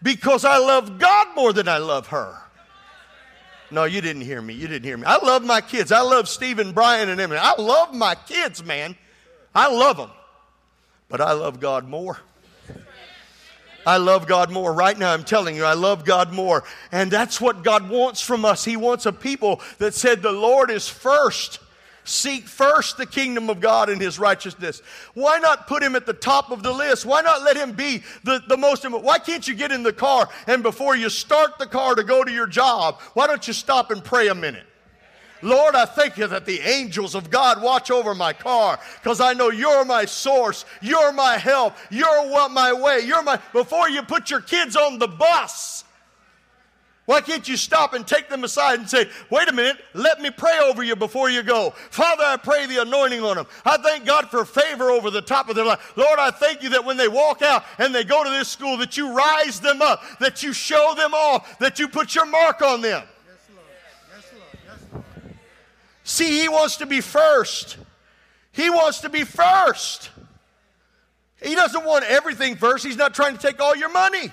because 0.04 0.46
I 0.46 0.60
love 0.60 1.00
God 1.00 1.36
more 1.36 1.52
than 1.52 1.68
I 1.68 1.80
love 1.80 2.08
her. 2.08 2.38
No, 3.76 3.84
you 3.84 4.00
didn't 4.00 4.22
hear 4.22 4.42
me. 4.42 4.54
You 4.54 4.70
didn't 4.70 4.86
hear 4.86 4.96
me. 4.96 5.04
I 5.06 5.18
love 5.18 5.44
my 5.44 5.60
kids. 5.60 5.92
I 5.92 6.00
love 6.00 6.30
Steve 6.30 6.60
and 6.60 6.74
Brian 6.74 7.10
and 7.10 7.20
Emily. 7.20 7.42
I 7.42 7.62
love 7.62 7.94
my 7.94 8.16
kids, 8.16 8.64
man. 8.64 8.96
I 9.54 9.70
love 9.70 9.98
them. 9.98 10.12
But 11.10 11.20
I 11.20 11.34
love 11.34 11.60
God 11.60 11.86
more. 11.86 12.18
I 13.86 13.98
love 13.98 14.28
God 14.28 14.50
more. 14.50 14.72
Right 14.72 14.98
now, 14.98 15.12
I'm 15.12 15.26
telling 15.26 15.58
you, 15.58 15.66
I 15.66 15.74
love 15.74 16.06
God 16.06 16.32
more. 16.32 16.64
And 16.94 17.12
that's 17.12 17.42
what 17.42 17.66
God 17.66 17.90
wants 17.90 18.22
from 18.22 18.46
us. 18.46 18.64
He 18.64 18.78
wants 18.78 19.06
a 19.08 19.12
people 19.12 19.60
that 19.80 19.94
said, 19.94 20.22
The 20.22 20.32
Lord 20.32 20.72
is 20.72 20.88
first. 20.88 21.60
Seek 22.08 22.48
first 22.48 22.98
the 22.98 23.06
kingdom 23.08 23.50
of 23.50 23.60
God 23.60 23.90
and 23.90 24.00
his 24.00 24.20
righteousness. 24.20 24.84
Why 25.16 25.40
not 25.40 25.66
put 25.66 25.82
him 25.82 25.96
at 25.96 26.06
the 26.06 26.14
top 26.14 26.52
of 26.52 26.62
the 26.62 26.72
list? 26.72 27.04
Why 27.04 27.22
not 27.22 27.42
let 27.42 27.58
him 27.58 27.72
be 27.72 28.04
the, 28.24 28.44
the 28.48 28.58
most 28.58 28.88
Why 28.88 29.18
can't 29.18 29.48
you 29.48 29.56
get 29.56 29.72
in 29.72 29.82
the 29.82 29.92
car 29.92 30.30
and 30.46 30.62
before 30.62 30.96
you 30.96 31.10
start 31.10 31.58
the 31.58 31.66
car 31.66 31.96
to 31.96 32.04
go 32.04 32.24
to 32.24 32.32
your 32.32 32.46
job, 32.46 33.02
why 33.16 33.26
don't 33.26 33.48
you 33.48 33.54
stop 33.54 33.90
and 33.90 34.04
pray 34.04 34.28
a 34.28 34.36
minute? 34.36 34.68
Lord, 35.42 35.74
I 35.74 35.86
thank 35.86 36.18
you 36.18 36.28
that 36.28 36.46
the 36.46 36.60
angels 36.62 37.16
of 37.16 37.32
God 37.32 37.62
watch 37.62 37.90
over 37.90 38.14
my 38.14 38.34
car 38.34 38.80
because 39.02 39.20
I 39.20 39.34
know 39.34 39.50
you're 39.50 39.84
my 39.84 40.06
source. 40.06 40.66
You're 40.82 41.12
my 41.12 41.38
help. 41.38 41.76
You're 41.90 42.30
what 42.30 42.52
my 42.52 42.72
way. 42.72 43.00
You're 43.00 43.24
my. 43.24 43.40
Before 43.52 43.90
you 43.90 44.04
put 44.04 44.30
your 44.30 44.42
kids 44.42 44.76
on 44.76 45.00
the 45.00 45.08
bus, 45.08 45.84
why 47.06 47.22
can't 47.22 47.48
you 47.48 47.56
stop 47.56 47.94
and 47.94 48.06
take 48.06 48.30
them 48.30 48.44
aside 48.44 48.80
and 48.80 48.90
say, 48.90 49.08
wait 49.30 49.48
a 49.48 49.54
minute, 49.54 49.78
let 49.94 50.22
me 50.22 50.32
pray 50.32 50.58
over 50.64 50.82
you 50.82 50.96
before 50.96 51.30
you 51.30 51.44
go? 51.44 51.70
Father, 51.92 52.24
I 52.24 52.36
pray 52.38 52.66
the 52.66 52.82
anointing 52.82 53.22
on 53.22 53.36
them. 53.36 53.46
I 53.64 53.78
thank 53.78 54.06
God 54.06 54.32
for 54.32 54.44
favor 54.44 54.90
over 54.90 55.12
the 55.12 55.22
top 55.22 55.48
of 55.48 55.56
their 55.56 55.66
life. 55.66 55.94
Lord, 55.96 56.18
I 56.18 56.32
thank 56.32 56.64
you 56.64 56.70
that 56.70 56.84
when 56.84 56.98
they 56.98 57.08
walk 57.08 57.44
out 57.44 57.64
and 57.78 57.94
they 57.94 58.04
go 58.04 58.24
to 58.24 58.30
this 58.32 58.48
school, 58.48 58.78
that 58.78 58.98
you 58.98 59.14
rise 59.14 59.60
them 59.60 59.84
up, 59.84 60.02
that 60.20 60.42
you 60.42 60.52
show 60.52 60.96
them 60.98 61.14
off, 61.14 61.60
that 61.60 61.78
you 61.78 61.88
put 61.88 62.16
your 62.16 62.26
mark 62.26 62.64
on 62.64 62.82
them. 62.82 63.04
See, 66.04 66.42
He 66.42 66.50
wants 66.50 66.78
to 66.78 66.88
be 66.88 67.02
first. 67.02 67.78
He 68.52 68.72
wants 68.72 69.02
to 69.02 69.10
be 69.10 69.24
first. 69.24 70.10
He 71.40 71.54
doesn't 71.54 71.86
want 71.86 72.04
everything 72.06 72.56
first. 72.56 72.84
He's 72.84 72.98
not 72.98 73.14
trying 73.14 73.38
to 73.38 73.42
take 73.42 73.60
all 73.60 73.76
your 73.76 73.92
money. 73.92 74.32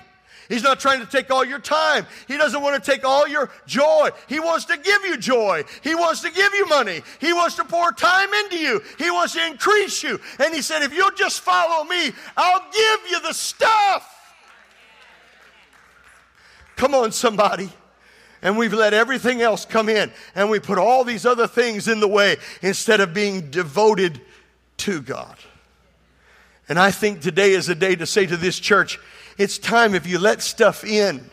He's 0.53 0.61
not 0.61 0.79
trying 0.79 0.99
to 0.99 1.07
take 1.07 1.31
all 1.31 1.43
your 1.43 1.57
time. 1.57 2.05
He 2.27 2.37
doesn't 2.37 2.61
want 2.61 2.81
to 2.81 2.91
take 2.91 3.03
all 3.03 3.27
your 3.27 3.49
joy. 3.65 4.11
He 4.29 4.39
wants 4.39 4.65
to 4.65 4.77
give 4.77 5.03
you 5.03 5.17
joy. 5.17 5.63
He 5.81 5.95
wants 5.95 6.21
to 6.21 6.29
give 6.29 6.53
you 6.53 6.67
money. 6.67 7.01
He 7.19 7.33
wants 7.33 7.55
to 7.55 7.63
pour 7.65 7.91
time 7.91 8.31
into 8.31 8.59
you. 8.59 8.79
He 8.99 9.09
wants 9.09 9.33
to 9.33 9.43
increase 9.47 10.03
you. 10.03 10.19
And 10.37 10.53
he 10.53 10.61
said, 10.61 10.83
if 10.83 10.93
you'll 10.93 11.09
just 11.15 11.41
follow 11.41 11.83
me, 11.85 12.11
I'll 12.37 12.71
give 12.71 12.99
you 13.09 13.19
the 13.21 13.33
stuff. 13.33 14.07
Come 16.75 16.93
on, 16.93 17.11
somebody. 17.11 17.71
And 18.43 18.55
we've 18.55 18.73
let 18.73 18.93
everything 18.93 19.41
else 19.41 19.65
come 19.65 19.89
in, 19.89 20.11
and 20.35 20.51
we 20.51 20.59
put 20.59 20.77
all 20.77 21.03
these 21.03 21.25
other 21.25 21.47
things 21.47 21.87
in 21.87 21.99
the 21.99 22.07
way 22.07 22.37
instead 22.61 22.99
of 22.99 23.11
being 23.11 23.49
devoted 23.49 24.21
to 24.77 25.01
God. 25.01 25.35
And 26.69 26.77
I 26.77 26.91
think 26.91 27.21
today 27.21 27.53
is 27.53 27.69
a 27.69 27.75
day 27.75 27.95
to 27.95 28.05
say 28.05 28.27
to 28.27 28.37
this 28.37 28.59
church, 28.59 28.99
it's 29.37 29.57
time 29.57 29.95
if 29.95 30.05
you 30.07 30.19
let 30.19 30.41
stuff 30.41 30.83
in, 30.83 31.29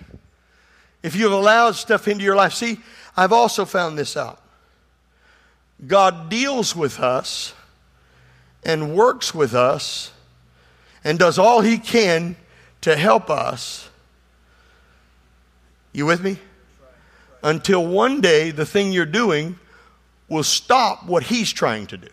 if 1.03 1.15
you've 1.15 1.33
allowed 1.33 1.73
stuff 1.73 2.09
into 2.09 2.25
your 2.25 2.37
life. 2.37 2.55
See, 2.55 2.81
I've 3.17 3.33
also 3.33 3.65
found 3.65 3.99
this 3.99 4.17
out. 4.17 4.41
God 5.87 6.29
deals 6.29 6.77
with 6.77 7.01
us 7.01 7.55
and 8.65 8.95
works 8.95 9.35
with 9.35 9.55
us 9.55 10.13
and 11.05 11.19
does 11.19 11.39
all 11.39 11.61
he 11.61 11.79
can 11.79 12.37
to 12.83 12.97
help 12.97 13.31
us. 13.31 13.89
You 15.93 16.07
with 16.07 16.23
me? 16.23 16.39
Until 17.43 17.87
one 17.87 18.21
day 18.21 18.51
the 18.51 18.67
thing 18.67 18.93
you're 18.93 19.07
doing 19.07 19.59
will 20.29 20.45
stop 20.45 21.07
what 21.07 21.25
he's 21.25 21.51
trying 21.51 21.87
to 21.89 21.97
do. 21.97 22.09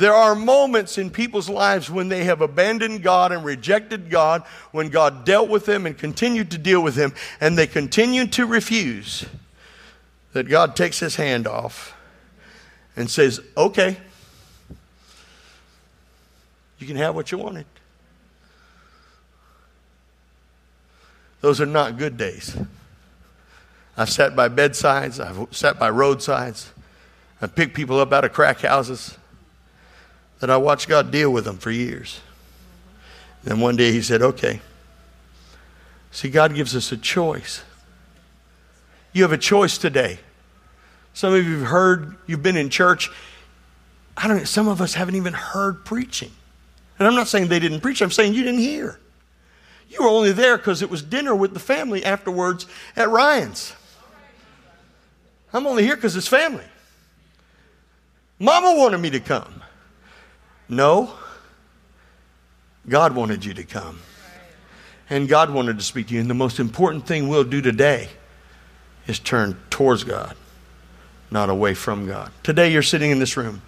There 0.00 0.14
are 0.14 0.34
moments 0.34 0.96
in 0.96 1.10
people's 1.10 1.50
lives 1.50 1.90
when 1.90 2.08
they 2.08 2.24
have 2.24 2.40
abandoned 2.40 3.02
God 3.02 3.32
and 3.32 3.44
rejected 3.44 4.08
God, 4.08 4.44
when 4.72 4.88
God 4.88 5.26
dealt 5.26 5.50
with 5.50 5.66
them 5.66 5.84
and 5.84 5.96
continued 5.96 6.50
to 6.52 6.58
deal 6.58 6.82
with 6.82 6.94
them, 6.94 7.12
and 7.38 7.58
they 7.58 7.66
continue 7.66 8.26
to 8.28 8.46
refuse, 8.46 9.26
that 10.32 10.48
God 10.48 10.74
takes 10.74 11.00
his 11.00 11.16
hand 11.16 11.46
off 11.46 11.94
and 12.96 13.10
says, 13.10 13.42
Okay, 13.58 13.98
you 16.78 16.86
can 16.86 16.96
have 16.96 17.14
what 17.14 17.30
you 17.30 17.36
wanted. 17.36 17.66
Those 21.42 21.60
are 21.60 21.66
not 21.66 21.98
good 21.98 22.16
days. 22.16 22.56
I've 23.98 24.08
sat 24.08 24.34
by 24.34 24.48
bedsides, 24.48 25.20
I've 25.20 25.54
sat 25.54 25.78
by 25.78 25.90
roadsides, 25.90 26.72
I've 27.42 27.54
picked 27.54 27.74
people 27.74 28.00
up 28.00 28.14
out 28.14 28.24
of 28.24 28.32
crack 28.32 28.60
houses 28.60 29.18
that 30.40 30.50
I 30.50 30.56
watched 30.56 30.88
God 30.88 31.10
deal 31.10 31.32
with 31.32 31.44
them 31.44 31.58
for 31.58 31.70
years. 31.70 32.20
Then 33.44 33.60
one 33.60 33.76
day 33.76 33.92
he 33.92 34.02
said, 34.02 34.22
okay. 34.22 34.60
See, 36.10 36.28
God 36.28 36.54
gives 36.54 36.74
us 36.74 36.90
a 36.92 36.96
choice. 36.96 37.62
You 39.12 39.22
have 39.22 39.32
a 39.32 39.38
choice 39.38 39.78
today. 39.78 40.18
Some 41.14 41.34
of 41.34 41.46
you 41.46 41.58
have 41.58 41.68
heard, 41.68 42.16
you've 42.26 42.42
been 42.42 42.56
in 42.56 42.70
church. 42.70 43.10
I 44.16 44.28
don't 44.28 44.38
know, 44.38 44.44
some 44.44 44.68
of 44.68 44.80
us 44.80 44.94
haven't 44.94 45.16
even 45.16 45.32
heard 45.32 45.84
preaching. 45.84 46.30
And 46.98 47.08
I'm 47.08 47.14
not 47.14 47.28
saying 47.28 47.48
they 47.48 47.58
didn't 47.58 47.80
preach, 47.80 48.02
I'm 48.02 48.10
saying 48.10 48.34
you 48.34 48.42
didn't 48.42 48.60
hear. 48.60 48.98
You 49.88 50.02
were 50.02 50.08
only 50.08 50.32
there 50.32 50.56
because 50.56 50.82
it 50.82 50.90
was 50.90 51.02
dinner 51.02 51.34
with 51.34 51.52
the 51.52 51.60
family 51.60 52.04
afterwards 52.04 52.66
at 52.96 53.08
Ryan's. 53.08 53.74
I'm 55.52 55.66
only 55.66 55.84
here 55.84 55.96
because 55.96 56.14
it's 56.14 56.28
family. 56.28 56.64
Mama 58.38 58.74
wanted 58.76 58.98
me 58.98 59.10
to 59.10 59.20
come. 59.20 59.62
No. 60.70 61.12
God 62.88 63.14
wanted 63.14 63.44
you 63.44 63.52
to 63.54 63.64
come. 63.64 63.98
And 65.10 65.28
God 65.28 65.50
wanted 65.50 65.78
to 65.78 65.84
speak 65.84 66.06
to 66.06 66.14
you. 66.14 66.20
And 66.20 66.30
the 66.30 66.34
most 66.34 66.60
important 66.60 67.06
thing 67.06 67.28
we'll 67.28 67.44
do 67.44 67.60
today 67.60 68.08
is 69.08 69.18
turn 69.18 69.58
towards 69.68 70.04
God, 70.04 70.36
not 71.30 71.50
away 71.50 71.74
from 71.74 72.06
God. 72.06 72.30
Today 72.44 72.72
you're 72.72 72.82
sitting 72.82 73.10
in 73.10 73.18
this 73.18 73.36
room. 73.36 73.60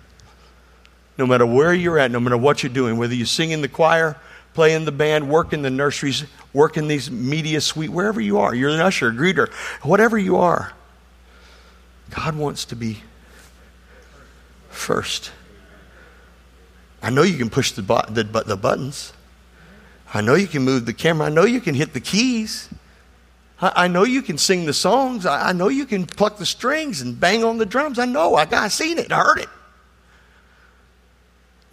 No 1.19 1.27
matter 1.27 1.45
where 1.45 1.75
you're 1.75 1.99
at, 1.99 2.11
no 2.11 2.21
matter 2.21 2.39
what 2.39 2.63
you're 2.63 2.73
doing, 2.73 2.97
whether 2.97 3.15
you 3.15 3.27
sing 3.27 3.51
in 3.51 3.61
the 3.61 3.69
choir, 3.69 4.17
play 4.55 4.73
in 4.73 4.85
the 4.85 4.93
band, 4.93 5.29
work 5.29 5.53
in 5.53 5.63
the 5.63 5.71
nurseries, 5.71 6.25
work 6.53 6.77
in 6.77 6.87
these 6.87 7.11
media 7.11 7.61
suite, 7.61 7.91
wherever 7.91 8.21
you 8.21 8.39
are, 8.39 8.55
you're 8.55 8.71
an 8.71 8.81
usher, 8.81 9.11
greeter, 9.11 9.53
whatever 9.83 10.17
you 10.17 10.37
are, 10.37 10.73
God 12.11 12.37
wants 12.37 12.65
to 12.67 12.77
be 12.77 13.03
first. 14.71 15.33
I 17.03 17.11
know 17.11 17.23
you 17.23 17.37
can 17.37 17.51
push 17.51 17.73
the, 17.73 17.83
the, 17.83 18.23
the 18.47 18.57
buttons. 18.57 19.13
I 20.15 20.21
know 20.21 20.35
you 20.35 20.47
can 20.47 20.63
move 20.63 20.87
the 20.87 20.93
camera. 20.93 21.27
I 21.27 21.31
know 21.31 21.45
you 21.45 21.61
can 21.61 21.75
hit 21.75 21.95
the 21.95 22.01
keys. 22.01 22.69
I, 23.61 23.85
I 23.85 23.89
know 23.89 24.05
you 24.05 24.23
can 24.23 24.39
sing 24.39 24.67
the 24.67 24.73
songs. 24.73 25.27
I, 25.27 25.49
I, 25.49 25.53
know 25.53 25.69
you 25.69 25.85
can 25.85 26.07
pluck 26.07 26.37
the 26.37 26.47
strings 26.47 27.01
and 27.01 27.19
bang 27.19 27.43
on 27.43 27.59
the 27.59 27.67
drums. 27.67 27.99
I 27.99 28.05
know. 28.05 28.37
I 28.37 28.45
got 28.45 28.71
seen 28.71 28.99
it. 28.99 29.11
I 29.11 29.21
heard 29.21 29.39
it. 29.39 29.49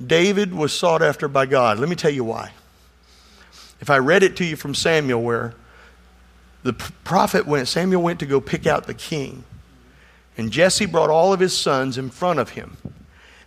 David 0.05 0.53
was 0.53 0.74
sought 0.74 1.01
after 1.01 1.27
by 1.27 1.45
God. 1.45 1.77
Let 1.77 1.89
me 1.89 1.95
tell 1.95 2.12
you 2.12 2.24
why. 2.24 2.53
If 3.81 3.89
I 3.89 3.98
read 3.98 4.24
it 4.24 4.36
to 4.38 4.45
you 4.45 4.55
from 4.55 4.74
Samuel, 4.74 5.21
where 5.21 5.53
the 6.63 6.74
prophet 6.74 7.45
went, 7.45 7.67
Samuel 7.67 8.01
went 8.01 8.19
to 8.19 8.25
go 8.25 8.41
pick 8.41 8.65
out 8.65 8.88
the 8.88 8.93
king. 8.93 9.43
And 10.38 10.51
Jesse 10.51 10.86
brought 10.86 11.09
all 11.09 11.33
of 11.33 11.41
his 11.41 11.55
sons 11.55 11.98
in 11.98 12.09
front 12.09 12.39
of 12.39 12.51
him. 12.51 12.77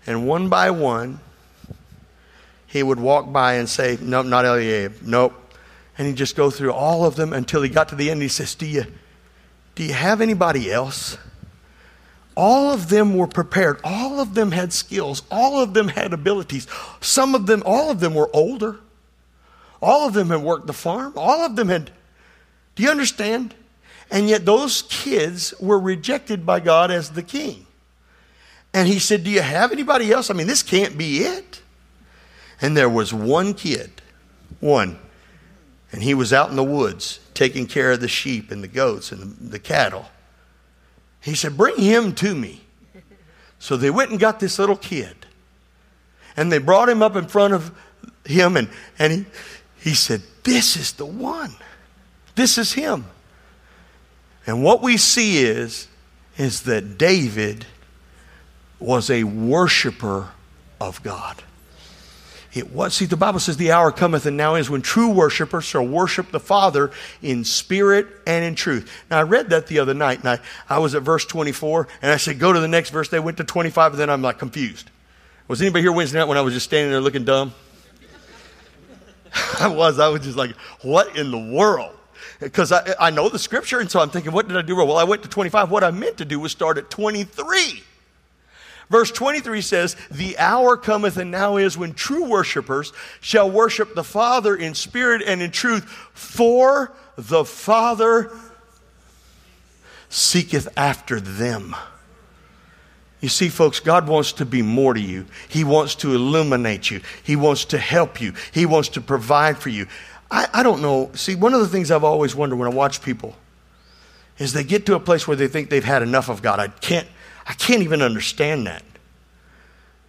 And 0.07 0.27
one 0.27 0.49
by 0.49 0.71
one, 0.71 1.21
he 2.73 2.83
would 2.83 2.99
walk 2.99 3.31
by 3.31 3.55
and 3.55 3.69
say, 3.69 3.99
Nope, 4.00 4.25
not 4.25 4.47
Eliab. 4.47 5.02
Nope. 5.02 5.35
And 5.99 6.07
he'd 6.07 6.17
just 6.17 6.35
go 6.35 6.50
through 6.50 6.73
all 6.73 7.05
of 7.05 7.17
them 7.17 7.35
until 7.35 7.61
he 7.61 7.69
got 7.69 7.91
to 7.91 7.95
the 7.95 8.11
end. 8.11 8.23
he 8.23 8.29
says, 8.29 8.55
Do 8.55 8.64
you, 8.64 8.87
do 9.75 9.85
you 9.85 9.93
have 9.93 10.23
anybody 10.23 10.73
else? 10.73 11.19
All 12.35 12.73
of 12.73 12.88
them 12.88 13.14
were 13.14 13.26
prepared. 13.26 13.79
All 13.85 14.21
of 14.21 14.33
them 14.33 14.52
had 14.52 14.73
skills. 14.73 15.23
All 15.31 15.62
of 15.62 15.75
them 15.75 15.88
had 15.88 16.14
abilities. 16.14 16.67
Some 17.02 17.35
of 17.35 17.45
them, 17.45 17.62
all 17.67 17.91
of 17.91 18.00
them 18.00 18.14
were 18.14 18.31
older. 18.33 18.79
All 19.83 20.07
of 20.07 20.14
them 20.14 20.31
had 20.31 20.41
worked 20.41 20.67
the 20.67 20.73
farm. 20.73 21.12
All 21.14 21.45
of 21.45 21.57
them 21.57 21.69
had. 21.69 21.91
Do 22.75 22.83
you 22.83 22.88
understand? 22.88 23.55
And 24.11 24.31
yet 24.31 24.47
those 24.47 24.81
kids 24.88 25.52
were 25.61 25.79
rejected 25.79 26.47
by 26.47 26.61
God 26.61 26.91
as 26.91 27.11
the 27.11 27.23
king. 27.23 27.67
And 28.73 28.88
he 28.88 28.99
said, 28.99 29.25
Do 29.25 29.31
you 29.31 29.43
have 29.43 29.73
anybody 29.73 30.11
else? 30.11 30.31
I 30.31 30.33
mean, 30.33 30.47
this 30.47 30.62
can't 30.62 30.97
be 30.97 31.19
it. 31.19 31.62
And 32.62 32.76
there 32.76 32.88
was 32.88 33.12
one 33.12 33.54
kid, 33.54 33.90
one, 34.61 34.99
and 35.90 36.02
he 36.02 36.14
was 36.14 36.33
out 36.33 36.49
in 36.49 36.57
the 36.57 36.64
woods 36.64 37.19
taking 37.35 37.66
care 37.66 37.90
of 37.90 38.00
the 38.00 38.09
sheep 38.09 38.52
and 38.52 38.62
the 38.62 38.69
goats 38.69 39.11
and 39.11 39.37
the, 39.38 39.59
cattle. 39.59 40.07
He 41.21 41.35
said, 41.35 41.57
Bring 41.57 41.76
him 41.76 42.14
to 42.14 42.35
me. 42.35 42.62
So 43.59 43.76
they 43.76 43.90
went 43.90 44.11
and 44.11 44.19
got 44.19 44.40
this 44.40 44.59
little 44.59 44.76
kid. 44.76 45.14
And 46.37 46.50
they 46.50 46.59
brought 46.59 46.88
him 46.88 47.02
up 47.02 47.16
in 47.16 47.26
front 47.26 47.52
of 47.52 47.76
him, 48.25 48.57
and, 48.57 48.71
and 48.99 49.12
he, 49.12 49.26
he 49.90 49.95
said, 49.95 50.23
This 50.45 50.76
is 50.76 50.92
the 50.92 51.04
one. 51.04 51.54
This 52.37 52.59
is 52.59 52.73
him. 52.73 53.07
And 54.47 54.62
what 54.62 54.83
we 54.83 54.97
see 54.97 55.42
is, 55.45 55.88
is 56.38 56.62
that 56.62 56.97
David 56.97 57.66
was 58.78 59.11
a 59.11 59.25
worshiper 59.25 60.31
of 60.81 61.02
God. 61.02 61.42
It 62.54 62.71
was, 62.71 62.94
see, 62.94 63.06
the 63.06 63.16
Bible 63.16 63.40
says 63.40 63.56
the 63.56 63.73
hour 63.73 63.90
cometh 63.90 64.26
and 64.26 64.37
now 64.37 64.56
is 64.56 64.68
when 64.68 64.82
true 64.82 65.09
worshipers 65.09 65.64
shall 65.64 65.87
worship 65.87 66.30
the 66.30 66.40
Father 66.40 66.90
in 67.23 67.44
spirit 67.44 68.06
and 68.26 68.44
in 68.44 68.54
truth. 68.54 68.90
Now, 69.11 69.21
I 69.21 69.23
read 69.23 69.50
that 69.50 69.68
the 69.68 69.78
other 69.78 69.94
night, 69.94 70.18
and 70.18 70.28
I, 70.28 70.38
I 70.68 70.78
was 70.78 70.94
at 70.94 71.02
verse 71.02 71.25
24, 71.25 71.88
and 72.02 72.12
I 72.12 72.18
said, 72.18 72.38
go 72.38 72.52
to 72.52 72.61
the 72.61 72.68
next 72.68 72.90
verse. 72.90 73.09
They 73.09 73.21
went 73.21 73.38
to 73.38 73.44
25, 73.44 73.92
and 73.92 74.00
then 74.00 74.11
I'm 74.11 74.21
like 74.21 74.38
confused. 74.38 74.90
Was 75.49 75.62
anybody 75.62 75.82
here 75.82 75.92
Wednesday 75.92 76.18
night 76.18 76.28
when 76.28 76.37
I 76.37 76.42
was 76.42 76.52
just 76.52 76.66
standing 76.66 76.90
there 76.90 77.00
looking 77.00 77.25
dumb? 77.25 77.54
I 79.59 79.68
was. 79.68 79.99
I 79.99 80.09
was 80.09 80.21
just 80.21 80.37
like, 80.37 80.54
what 80.82 81.16
in 81.16 81.30
the 81.30 81.56
world? 81.56 81.97
because 82.42 82.73
I, 82.73 82.94
I 82.99 83.11
know 83.11 83.28
the 83.28 83.38
scripture, 83.38 83.80
and 83.80 83.90
so 83.90 84.00
I'm 84.00 84.11
thinking, 84.11 84.32
what 84.32 84.49
did 84.49 84.56
I 84.56 84.62
do 84.62 84.76
wrong? 84.76 84.88
Well, 84.88 84.97
I 84.97 85.04
went 85.04 85.23
to 85.23 85.28
25. 85.28 85.71
What 85.71 85.85
I 85.85 85.90
meant 85.90 86.18
to 86.18 86.25
do 86.25 86.40
was 86.40 86.52
start 86.52 86.76
at 86.78 86.90
23. 86.90 87.82
Verse 88.91 89.11
23 89.11 89.61
says, 89.61 89.97
The 90.11 90.39
hour 90.39 90.77
cometh 90.77 91.17
and 91.17 91.31
now 91.31 91.57
is 91.57 91.79
when 91.79 91.95
true 91.95 92.25
worshipers 92.25 92.93
shall 93.21 93.51
worship 93.51 93.95
the 93.95 94.05
Father 94.05 94.55
in 94.55 94.75
spirit 94.75 95.23
and 95.25 95.41
in 95.41 95.51
truth, 95.51 95.85
for 96.12 96.93
the 97.17 97.45
Father 97.45 98.31
seeketh 100.09 100.69
after 100.77 101.21
them. 101.21 101.75
You 103.21 103.29
see, 103.29 103.49
folks, 103.49 103.79
God 103.79 104.09
wants 104.09 104.33
to 104.35 104.45
be 104.45 104.62
more 104.62 104.95
to 104.95 105.01
you. 105.01 105.27
He 105.49 105.62
wants 105.62 105.95
to 105.97 106.12
illuminate 106.12 106.91
you. 106.91 107.01
He 107.23 107.37
wants 107.37 107.65
to 107.67 107.79
help 107.79 108.21
you. 108.21 108.35
He 108.53 108.67
wants 108.67 108.89
to 108.91 109.01
provide 109.01 109.59
for 109.59 109.69
you. 109.69 109.87
I, 110.29 110.49
I 110.53 110.62
don't 110.65 110.83
know. 110.83 111.11
See, 111.15 111.37
one 111.37 111.55
of 111.55 111.61
the 111.61 111.69
things 111.69 111.91
I've 111.93 112.03
always 112.03 112.35
wondered 112.35 112.57
when 112.57 112.67
I 112.67 112.75
watch 112.75 113.01
people 113.01 113.37
is 114.39 114.53
they 114.53 114.65
get 114.65 114.87
to 114.87 114.97
a 114.97 115.01
place 115.01 115.29
where 115.29 115.37
they 115.37 115.47
think 115.47 115.71
they've 115.71 115.85
had 115.85 116.03
enough 116.03 116.29
of 116.29 116.43
God. 116.43 116.59
I 116.59 116.69
can't, 116.69 117.07
I 117.47 117.55
can't 117.55 117.83
even 117.83 118.03
understand 118.03 118.67
that. 118.67 118.83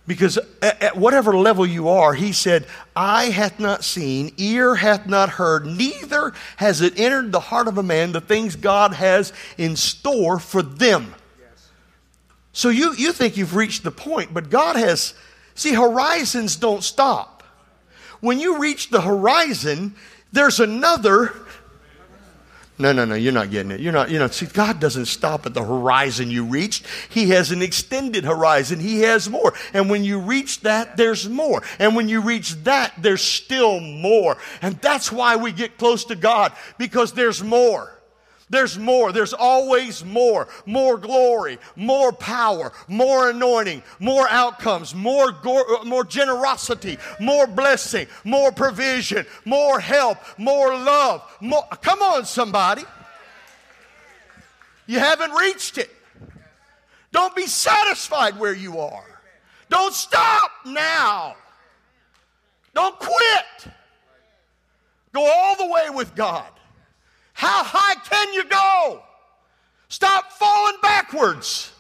Because 0.06 0.38
at, 0.62 0.82
at 0.82 0.98
whatever 0.98 1.36
level 1.36 1.66
you 1.66 1.88
are, 1.88 2.14
he 2.14 2.34
said, 2.34 2.68
Eye 2.96 3.26
hath 3.26 3.60
not 3.60 3.84
seen, 3.84 4.34
ear 4.38 4.76
hath 4.76 5.08
not 5.08 5.30
heard, 5.30 5.66
neither 5.66 6.34
has 6.58 6.82
it 6.82 7.00
entered 7.00 7.32
the 7.32 7.40
heart 7.40 7.68
of 7.68 7.78
a 7.78 7.84
man 7.84 8.12
the 8.12 8.22
things 8.22 8.56
God 8.56 8.94
has 8.94 9.32
in 9.58 9.76
store 9.76 10.40
for 10.40 10.62
them. 10.62 11.16
So 12.52 12.70
you, 12.70 12.94
you 12.96 13.12
think 13.12 13.36
you've 13.36 13.56
reached 13.56 13.84
the 13.84 13.92
point, 13.92 14.34
but 14.34 14.50
God 14.50 14.76
has, 14.76 15.16
see, 15.56 15.74
horizons 15.74 16.56
don't 16.56 16.84
stop. 16.84 17.44
When 18.20 18.40
you 18.40 18.60
reach 18.60 18.90
the 18.90 19.02
horizon, 19.02 19.96
there's 20.32 20.60
another 20.60 21.34
no, 22.80 22.92
no, 22.92 23.06
no, 23.06 23.14
you're 23.14 23.32
not 23.32 23.52
getting 23.52 23.72
it. 23.72 23.80
You're 23.80 23.94
not, 23.94 24.10
you 24.10 24.18
know, 24.18 24.28
see, 24.28 24.48
God 24.48 24.80
doesn't 24.80 25.06
stop 25.06 25.46
at 25.46 25.54
the 25.54 25.64
horizon 25.64 26.32
you 26.32 26.44
reached. 26.44 26.86
He 27.10 27.30
has 27.30 27.52
an 27.52 27.62
extended 27.62 28.26
horizon. 28.26 28.80
He 28.80 29.02
has 29.02 29.30
more. 29.30 29.54
And 29.74 29.90
when 29.90 30.04
you 30.04 30.20
reach 30.20 30.62
that, 30.62 30.98
there's 30.98 31.30
more. 31.30 31.62
And 31.78 31.96
when 31.96 32.10
you 32.10 32.22
reach 32.22 32.56
that, 32.64 32.94
there's 32.98 33.22
still 33.22 33.80
more. 33.80 34.38
And 34.62 34.82
that's 34.82 35.12
why 35.12 35.36
we 35.36 35.52
get 35.52 35.78
close 35.78 36.06
to 36.06 36.16
God, 36.16 36.52
because 36.78 37.14
there's 37.14 37.44
more. 37.44 37.92
There's 38.50 38.78
more. 38.78 39.12
There's 39.12 39.34
always 39.34 40.04
more. 40.04 40.48
More 40.66 40.98
glory, 40.98 41.58
more 41.76 42.12
power, 42.12 42.72
more 42.88 43.30
anointing, 43.30 43.84
more 44.00 44.28
outcomes, 44.30 44.94
more, 44.94 45.32
go- 45.32 45.80
uh, 45.82 45.86
more 45.86 46.04
generosity, 46.04 46.98
more 47.20 47.48
blessing, 47.48 48.08
more 48.24 48.52
provision, 48.52 49.26
more 49.46 49.80
help, 49.80 50.18
more 50.38 50.70
love. 50.78 51.24
More. 51.42 51.66
Come 51.82 52.02
on, 52.02 52.26
somebody. 52.26 52.84
You 54.86 55.00
haven't 55.00 55.32
reached 55.32 55.78
it. 55.78 55.90
Don't 57.12 57.36
be 57.36 57.48
satisfied 57.48 58.38
where 58.38 58.54
you 58.54 58.80
are. 58.80 59.06
Don't 59.70 59.94
stop 59.94 60.52
now. 60.66 61.36
Don't 62.74 62.98
quit. 63.00 63.74
Go 65.14 65.32
all 65.32 65.56
the 65.56 65.68
way 65.68 65.90
with 65.92 66.16
God. 66.16 66.50
How 67.44 67.62
high 67.66 67.96
can 67.96 68.34
you 68.34 68.46
go? 68.46 69.04
Stop 69.90 70.32
falling 70.32 70.78
backwards. 70.82 71.74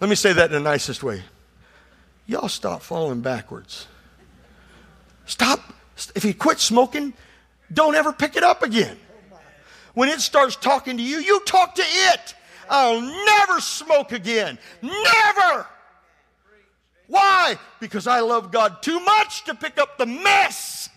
Let 0.00 0.10
me 0.10 0.16
say 0.16 0.32
that 0.32 0.46
in 0.46 0.50
the 0.50 0.58
nicest 0.68 1.04
way. 1.04 1.22
Y'all 2.26 2.48
stop 2.48 2.82
falling 2.82 3.20
backwards. 3.20 3.86
Stop. 5.26 5.60
If 6.16 6.24
you 6.24 6.34
quit 6.34 6.58
smoking, 6.58 7.14
don't 7.72 7.94
ever 7.94 8.12
pick 8.12 8.34
it 8.34 8.42
up 8.42 8.64
again. 8.64 8.96
When 9.94 10.08
it 10.08 10.20
starts 10.20 10.56
talking 10.56 10.96
to 10.96 11.02
you, 11.04 11.18
you 11.18 11.38
talk 11.44 11.76
to 11.76 11.84
it. 11.84 12.34
I'll 12.68 13.00
never 13.00 13.60
smoke 13.60 14.10
again. 14.10 14.58
Never. 14.82 15.68
Why? 17.06 17.56
Because 17.78 18.08
I 18.08 18.20
love 18.20 18.50
God 18.50 18.82
too 18.82 18.98
much 18.98 19.44
to 19.44 19.54
pick 19.54 19.78
up 19.78 19.98
the 19.98 20.06
mess 20.06 20.88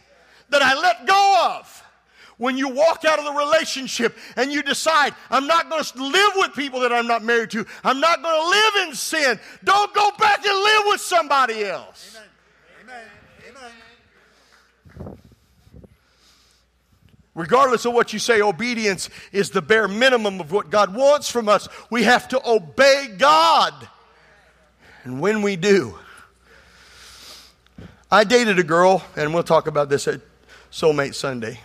that 0.49 0.63
I 0.63 0.73
let 0.81 1.05
go 1.05 1.57
of 1.59 1.82
when 2.43 2.57
you 2.57 2.67
walk 2.67 3.05
out 3.05 3.19
of 3.19 3.25
the 3.25 3.31
relationship 3.31 4.17
and 4.35 4.51
you 4.51 4.61
decide, 4.61 5.15
I'm 5.31 5.47
not 5.47 5.69
going 5.69 5.81
to 5.81 6.03
live 6.03 6.31
with 6.35 6.53
people 6.53 6.81
that 6.81 6.91
I'm 6.91 7.07
not 7.07 7.23
married 7.23 7.51
to, 7.51 7.65
I'm 7.85 8.01
not 8.01 8.21
going 8.21 8.35
to 8.35 8.49
live 8.49 8.89
in 8.89 8.95
sin, 8.95 9.39
don't 9.63 9.93
go 9.93 10.11
back 10.19 10.45
and 10.45 10.53
live 10.53 10.83
with 10.87 10.99
somebody 10.99 11.63
else. 11.63 12.17
Amen. 12.83 12.99
Amen. 13.49 13.71
Amen. 14.99 15.17
Regardless 17.33 17.85
of 17.85 17.93
what 17.93 18.11
you 18.11 18.19
say, 18.19 18.41
obedience 18.41 19.09
is 19.31 19.51
the 19.51 19.61
bare 19.61 19.87
minimum 19.87 20.41
of 20.41 20.51
what 20.51 20.69
God 20.69 20.93
wants 20.93 21.31
from 21.31 21.47
us. 21.47 21.69
We 21.89 22.03
have 22.03 22.27
to 22.27 22.45
obey 22.45 23.07
God. 23.17 23.73
And 25.05 25.21
when 25.21 25.43
we 25.43 25.55
do, 25.55 25.97
I 28.11 28.25
dated 28.25 28.59
a 28.59 28.63
girl, 28.63 29.01
and 29.15 29.33
we'll 29.33 29.43
talk 29.43 29.67
about 29.67 29.87
this 29.87 30.09
at 30.09 30.19
Soulmate 30.71 31.15
Sunday. 31.15 31.61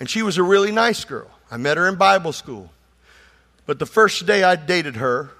And 0.00 0.10
she 0.10 0.22
was 0.22 0.38
a 0.38 0.42
really 0.42 0.72
nice 0.72 1.04
girl. 1.04 1.30
I 1.50 1.56
met 1.56 1.76
her 1.76 1.88
in 1.88 1.96
Bible 1.96 2.32
school. 2.32 2.70
But 3.66 3.78
the 3.78 3.86
first 3.86 4.26
day 4.26 4.42
I 4.42 4.56
dated 4.56 4.96
her, 4.96 5.30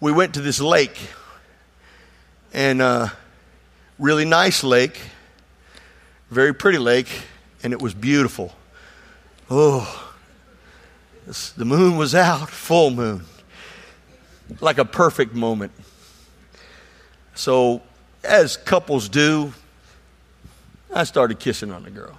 we 0.00 0.12
went 0.12 0.34
to 0.34 0.40
this 0.40 0.60
lake. 0.60 0.98
And 2.52 2.82
uh, 2.82 3.08
really 3.98 4.24
nice 4.24 4.62
lake, 4.62 5.00
very 6.30 6.52
pretty 6.52 6.78
lake, 6.78 7.08
and 7.62 7.72
it 7.72 7.80
was 7.80 7.94
beautiful. 7.94 8.52
Oh, 9.50 10.12
the 11.56 11.64
moon 11.64 11.96
was 11.96 12.14
out, 12.14 12.50
full 12.50 12.90
moon, 12.90 13.24
like 14.60 14.78
a 14.78 14.84
perfect 14.84 15.34
moment. 15.34 15.72
So, 17.34 17.80
as 18.24 18.56
couples 18.56 19.08
do, 19.08 19.52
I 20.92 21.04
started 21.04 21.38
kissing 21.38 21.72
on 21.72 21.84
the 21.84 21.90
girl. 21.90 22.18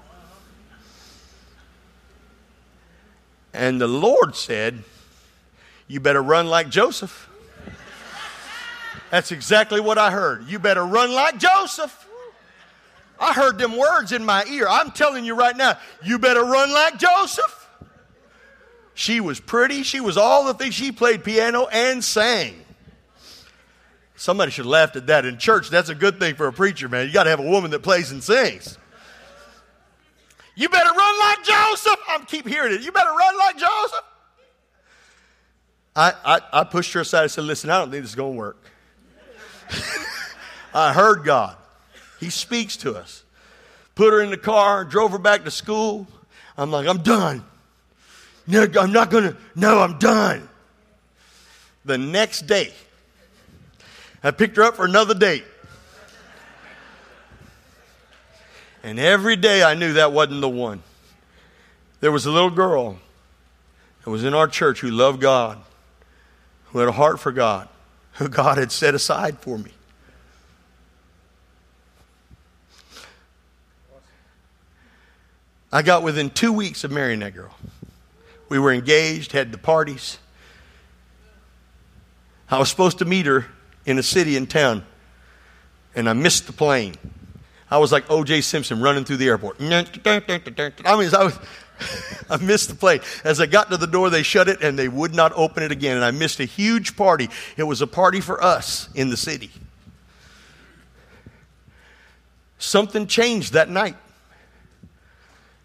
And 3.54 3.80
the 3.80 3.88
Lord 3.88 4.36
said, 4.36 4.84
You 5.88 6.00
better 6.00 6.22
run 6.22 6.48
like 6.48 6.70
Joseph. 6.70 7.30
That's 9.12 9.32
exactly 9.32 9.80
what 9.80 10.00
I 10.00 10.10
heard. 10.10 10.48
You 10.48 10.58
better 10.58 10.84
run 10.84 11.13
like 11.13 11.38
Joseph. 11.38 12.08
I 13.20 13.32
heard 13.32 13.60
them 13.60 13.78
words 13.78 14.12
in 14.12 14.26
my 14.26 14.44
ear. 14.46 14.68
I'm 14.68 14.92
telling 14.92 15.24
you 15.24 15.36
right 15.36 15.56
now, 15.56 15.78
you 16.04 16.18
better 16.18 16.44
run 16.44 16.74
like 16.74 16.98
Joseph. 16.98 17.70
She 18.96 19.20
was 19.20 19.39
pretty. 19.39 19.84
She 19.84 20.02
was 20.02 20.18
all 20.18 20.46
the 20.46 20.54
things. 20.56 20.74
She 20.74 20.92
played 20.92 21.24
piano 21.24 21.68
and 21.68 22.04
sang. 22.04 22.56
Somebody 24.16 24.52
should 24.52 24.66
have 24.66 24.72
laughed 24.72 24.96
at 24.96 25.08
that 25.08 25.26
in 25.26 25.38
church. 25.38 25.70
That's 25.70 25.89
a 25.89 25.96
good 25.96 26.20
thing 26.20 26.36
for 26.36 26.48
a 26.48 26.54
preacher, 26.54 26.88
man. 26.89 27.08
You 27.08 27.13
got 27.13 27.24
to 27.26 27.30
have 27.30 27.39
a 27.39 27.50
woman 27.50 27.72
that 27.72 27.80
plays 27.80 28.12
and 28.12 28.24
sings. 28.24 28.78
You 30.56 30.70
better 30.70 30.92
run 30.92 31.20
like 31.20 31.44
Joseph. 31.44 32.00
I'm 32.10 32.26
keep 32.26 32.48
hearing 32.48 32.74
it. 32.74 32.82
You 32.82 32.92
better 32.92 33.10
run 33.10 33.38
like 33.38 33.58
Joseph. 33.58 34.04
I, 35.96 36.13
I, 36.26 36.39
I 36.62 36.63
pushed 36.63 36.94
her 36.94 37.02
aside. 37.02 37.24
I 37.24 37.28
said, 37.28 37.44
Listen, 37.44 37.70
I 37.70 37.80
don't 37.80 37.92
think 37.92 38.04
this 38.04 38.12
is 38.12 38.16
going 38.16 38.34
to 38.34 38.38
work. 38.38 38.63
I 40.74 40.94
heard 40.94 41.24
God. 41.24 41.56
He 42.20 42.30
speaks 42.30 42.78
to 42.78 42.96
us. 42.96 43.24
Put 43.96 44.12
her 44.12 44.22
in 44.22 44.30
the 44.30 44.38
car, 44.38 44.86
drove 44.86 45.12
her 45.12 45.20
back 45.20 45.44
to 45.44 45.52
school. 45.52 46.08
I'm 46.58 46.72
like, 46.72 46.88
I'm 46.88 47.00
done. 47.00 47.44
No, 48.48 48.68
I'm 48.80 48.92
not 48.92 49.10
going 49.10 49.24
to. 49.26 49.38
No, 49.56 49.80
I'm 49.80 50.00
done. 50.00 50.50
The 51.86 51.98
next 51.98 52.48
day, 52.48 52.72
I 54.24 54.32
picked 54.32 54.58
her 54.58 54.63
up 54.63 54.76
for 54.76 54.86
another 54.86 55.13
date. 55.13 55.44
And 58.84 59.00
every 59.00 59.38
day 59.38 59.63
I 59.63 59.76
knew 59.76 59.93
that 59.93 60.12
wasn't 60.12 60.41
the 60.41 60.50
one. 60.50 60.84
There 62.02 62.12
was 62.12 62.26
a 62.26 62.32
little 62.32 62.50
girl 62.50 63.00
that 64.04 64.10
was 64.10 64.26
in 64.26 64.34
our 64.34 64.48
church 64.48 64.82
who 64.82 64.91
loved 64.91 65.22
God, 65.22 65.58
who 66.65 66.80
had 66.80 66.89
a 66.89 66.91
heart 66.91 67.17
for 67.19 67.32
God, 67.32 67.69
who 68.13 68.28
God 68.28 68.58
had 68.58 68.72
set 68.72 68.93
aside 68.93 69.39
for 69.39 69.58
me. 69.58 69.72
I 75.72 75.82
got 75.82 76.04
within 76.04 76.30
two 76.30 76.54
weeks 76.54 76.84
of 76.84 76.91
marrying 76.91 77.22
that 77.22 77.34
girl. 77.34 77.56
We 78.48 78.60
were 78.60 78.72
engaged, 78.72 79.32
had 79.32 79.52
the 79.52 79.58
parties. 79.58 80.19
I 82.48 82.60
was 82.60 82.69
supposed 82.69 83.00
to 83.00 83.06
meet 83.06 83.26
her 83.26 83.48
in 83.84 83.98
a 83.98 84.04
city 84.04 84.36
in 84.36 84.46
town, 84.46 84.86
and 85.96 86.08
I 86.08 86.13
missed 86.13 86.46
the 86.46 86.54
plane. 86.54 86.96
I 87.73 87.77
was 87.77 87.91
like 87.91 88.07
O.J. 88.07 88.41
Simpson 88.41 88.81
running 88.81 89.03
through 89.03 89.17
the 89.17 89.27
airport. 89.27 89.59
I 90.86 90.95
mean, 90.95 91.09
I, 91.12 91.23
was, 91.23 91.39
I 92.29 92.38
missed 92.38 92.69
the 92.69 92.75
plane. 92.75 92.99
As 93.23 93.41
I 93.41 93.47
got 93.47 93.71
to 93.71 93.77
the 93.77 93.88
door, 93.88 94.12
they 94.12 94.21
shut 94.21 94.47
it 94.47 94.62
and 94.62 94.77
they 94.77 94.88
would 94.88 95.15
not 95.15 95.33
open 95.36 95.63
it 95.63 95.71
again. 95.71 95.95
And 95.95 96.05
I 96.05 96.12
missed 96.12 96.39
a 96.39 96.45
huge 96.45 96.95
party. 96.95 97.29
It 97.57 97.63
was 97.63 97.81
a 97.81 97.88
party 97.88 98.21
for 98.21 98.43
us 98.43 98.89
in 98.93 99.09
the 99.09 99.17
city. 99.17 99.49
Something 102.59 103.07
changed 103.07 103.53
that 103.53 103.69
night. 103.69 103.95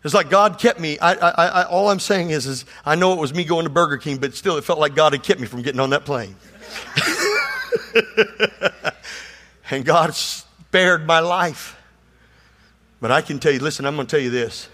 It's 0.02 0.14
like 0.14 0.30
God 0.30 0.58
kept 0.58 0.80
me. 0.80 0.98
I, 1.00 1.12
I, 1.12 1.46
I, 1.46 1.62
all 1.64 1.90
I'm 1.90 2.00
saying 2.00 2.30
is, 2.30 2.46
is, 2.46 2.64
I 2.86 2.94
know 2.94 3.12
it 3.12 3.18
was 3.18 3.34
me 3.34 3.44
going 3.44 3.64
to 3.64 3.70
Burger 3.70 3.98
King, 3.98 4.16
but 4.16 4.32
still, 4.32 4.56
it 4.56 4.64
felt 4.64 4.78
like 4.78 4.94
God 4.94 5.12
had 5.12 5.22
kept 5.22 5.40
me 5.40 5.46
from 5.46 5.60
getting 5.60 5.80
on 5.80 5.90
that 5.90 6.06
plane. 6.06 6.36
and 9.70 9.84
God 9.84 10.14
spared 10.14 11.06
my 11.06 11.20
life. 11.20 11.74
But 13.00 13.12
I 13.12 13.22
can 13.22 13.38
tell 13.38 13.52
you, 13.52 13.60
listen, 13.60 13.84
I'm 13.84 13.94
going 13.94 14.06
to 14.06 14.10
tell 14.10 14.22
you 14.22 14.30
this. 14.30 14.68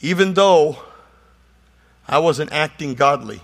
Even 0.00 0.34
though 0.34 0.78
I 2.06 2.18
wasn't 2.18 2.52
acting 2.52 2.94
godly, 2.94 3.40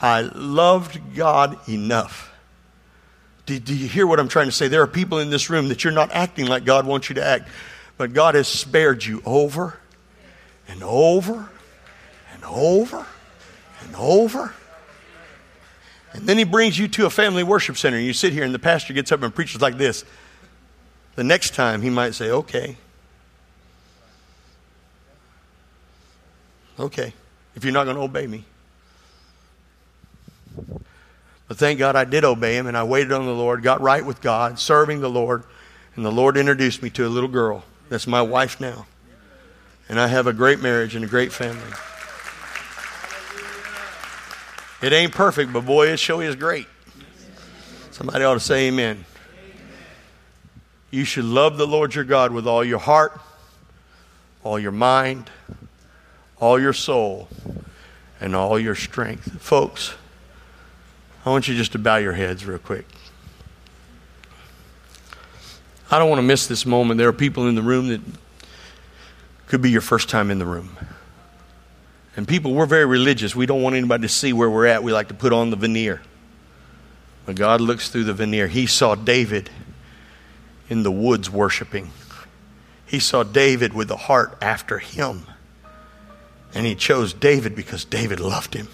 I 0.00 0.22
loved 0.22 1.14
God 1.14 1.68
enough. 1.68 2.32
Do, 3.46 3.58
do, 3.58 3.74
you 3.74 3.88
hear 3.88 4.06
what 4.06 4.20
I'm 4.20 4.28
trying 4.28 4.46
to 4.46 4.52
say? 4.52 4.68
There 4.68 4.82
are 4.82 4.86
people 4.86 5.18
in 5.18 5.30
this 5.30 5.50
room 5.50 5.68
that 5.68 5.82
you're 5.82 5.92
not 5.92 6.12
acting 6.12 6.46
like 6.46 6.64
God 6.64 6.86
wants 6.86 7.08
you 7.08 7.16
to 7.16 7.24
act, 7.24 7.48
but 7.96 8.12
God 8.12 8.34
has 8.34 8.46
spared 8.48 9.04
you 9.04 9.22
over 9.24 9.78
and 10.68 10.82
over 10.82 11.48
and 12.32 12.44
over 12.44 13.06
and 13.84 13.96
over. 13.96 14.54
And 16.12 16.26
then 16.26 16.38
He 16.38 16.44
brings 16.44 16.78
you 16.78 16.88
to 16.88 17.06
a 17.06 17.10
family 17.10 17.42
worship 17.42 17.76
center, 17.76 17.96
and 17.96 18.06
you 18.06 18.12
sit 18.12 18.32
here, 18.32 18.44
and 18.44 18.54
the 18.54 18.58
pastor 18.58 18.92
gets 18.92 19.10
up 19.10 19.22
and 19.22 19.34
preaches 19.34 19.60
like 19.60 19.76
this. 19.76 20.04
The 21.14 21.24
next 21.24 21.54
time, 21.54 21.82
he 21.82 21.90
might 21.90 22.14
say, 22.14 22.30
Okay. 22.30 22.76
Okay, 26.78 27.12
if 27.54 27.64
you're 27.64 27.72
not 27.72 27.84
going 27.84 27.96
to 27.96 28.02
obey 28.02 28.26
me. 28.26 28.44
But 31.48 31.58
thank 31.58 31.78
God 31.78 31.96
I 31.96 32.04
did 32.04 32.24
obey 32.24 32.56
him 32.56 32.66
and 32.66 32.76
I 32.76 32.82
waited 32.82 33.12
on 33.12 33.26
the 33.26 33.34
Lord, 33.34 33.62
got 33.62 33.80
right 33.80 34.04
with 34.04 34.20
God, 34.22 34.58
serving 34.58 35.00
the 35.00 35.10
Lord, 35.10 35.44
and 35.96 36.04
the 36.04 36.10
Lord 36.10 36.36
introduced 36.36 36.82
me 36.82 36.88
to 36.90 37.06
a 37.06 37.10
little 37.10 37.28
girl 37.28 37.62
that's 37.88 38.06
my 38.06 38.22
wife 38.22 38.58
now. 38.58 38.86
And 39.88 40.00
I 40.00 40.06
have 40.06 40.26
a 40.26 40.32
great 40.32 40.60
marriage 40.60 40.94
and 40.94 41.04
a 41.04 41.08
great 41.08 41.30
family. 41.30 41.60
It 44.80 44.94
ain't 44.94 45.12
perfect, 45.12 45.52
but 45.52 45.66
boy, 45.66 45.88
it 45.88 45.98
sure 45.98 46.22
is 46.22 46.34
great. 46.34 46.66
Somebody 47.90 48.24
ought 48.24 48.34
to 48.34 48.40
say 48.40 48.68
amen. 48.68 49.04
You 50.92 51.06
should 51.06 51.24
love 51.24 51.56
the 51.56 51.66
Lord 51.66 51.94
your 51.94 52.04
God 52.04 52.32
with 52.32 52.46
all 52.46 52.62
your 52.62 52.78
heart, 52.78 53.18
all 54.44 54.58
your 54.58 54.72
mind, 54.72 55.30
all 56.38 56.60
your 56.60 56.74
soul, 56.74 57.28
and 58.20 58.36
all 58.36 58.58
your 58.58 58.74
strength. 58.74 59.40
Folks, 59.40 59.94
I 61.24 61.30
want 61.30 61.48
you 61.48 61.56
just 61.56 61.72
to 61.72 61.78
bow 61.78 61.96
your 61.96 62.12
heads 62.12 62.44
real 62.44 62.58
quick. 62.58 62.84
I 65.90 65.98
don't 65.98 66.10
want 66.10 66.18
to 66.18 66.26
miss 66.26 66.46
this 66.46 66.66
moment. 66.66 66.98
There 66.98 67.08
are 67.08 67.12
people 67.12 67.48
in 67.48 67.54
the 67.54 67.62
room 67.62 67.88
that 67.88 68.00
could 69.46 69.62
be 69.62 69.70
your 69.70 69.80
first 69.80 70.10
time 70.10 70.30
in 70.30 70.38
the 70.38 70.46
room. 70.46 70.76
And 72.16 72.28
people, 72.28 72.52
we're 72.52 72.66
very 72.66 72.84
religious. 72.84 73.34
We 73.34 73.46
don't 73.46 73.62
want 73.62 73.76
anybody 73.76 74.02
to 74.02 74.08
see 74.10 74.34
where 74.34 74.50
we're 74.50 74.66
at. 74.66 74.82
We 74.82 74.92
like 74.92 75.08
to 75.08 75.14
put 75.14 75.32
on 75.32 75.48
the 75.48 75.56
veneer. 75.56 76.02
But 77.24 77.36
God 77.36 77.62
looks 77.62 77.88
through 77.88 78.04
the 78.04 78.12
veneer. 78.12 78.46
He 78.46 78.66
saw 78.66 78.94
David 78.94 79.48
in 80.68 80.82
the 80.82 80.92
woods 80.92 81.30
worshiping. 81.30 81.90
He 82.86 82.98
saw 82.98 83.22
David 83.22 83.72
with 83.72 83.90
a 83.90 83.96
heart 83.96 84.36
after 84.40 84.78
him. 84.78 85.26
And 86.54 86.66
he 86.66 86.74
chose 86.74 87.12
David 87.14 87.56
because 87.56 87.84
David 87.84 88.20
loved 88.20 88.54
him. 88.54 88.68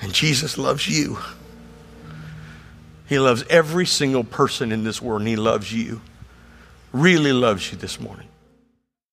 And 0.00 0.12
Jesus 0.12 0.58
loves 0.58 0.88
you. 0.88 1.18
He 3.08 3.18
loves 3.18 3.42
every 3.48 3.86
single 3.86 4.22
person 4.22 4.70
in 4.70 4.84
this 4.84 5.00
world, 5.00 5.22
and 5.22 5.28
He 5.28 5.36
loves 5.36 5.72
you. 5.72 6.02
Really 6.92 7.32
loves 7.32 7.72
you 7.72 7.78
this 7.78 7.98
morning. 7.98 8.27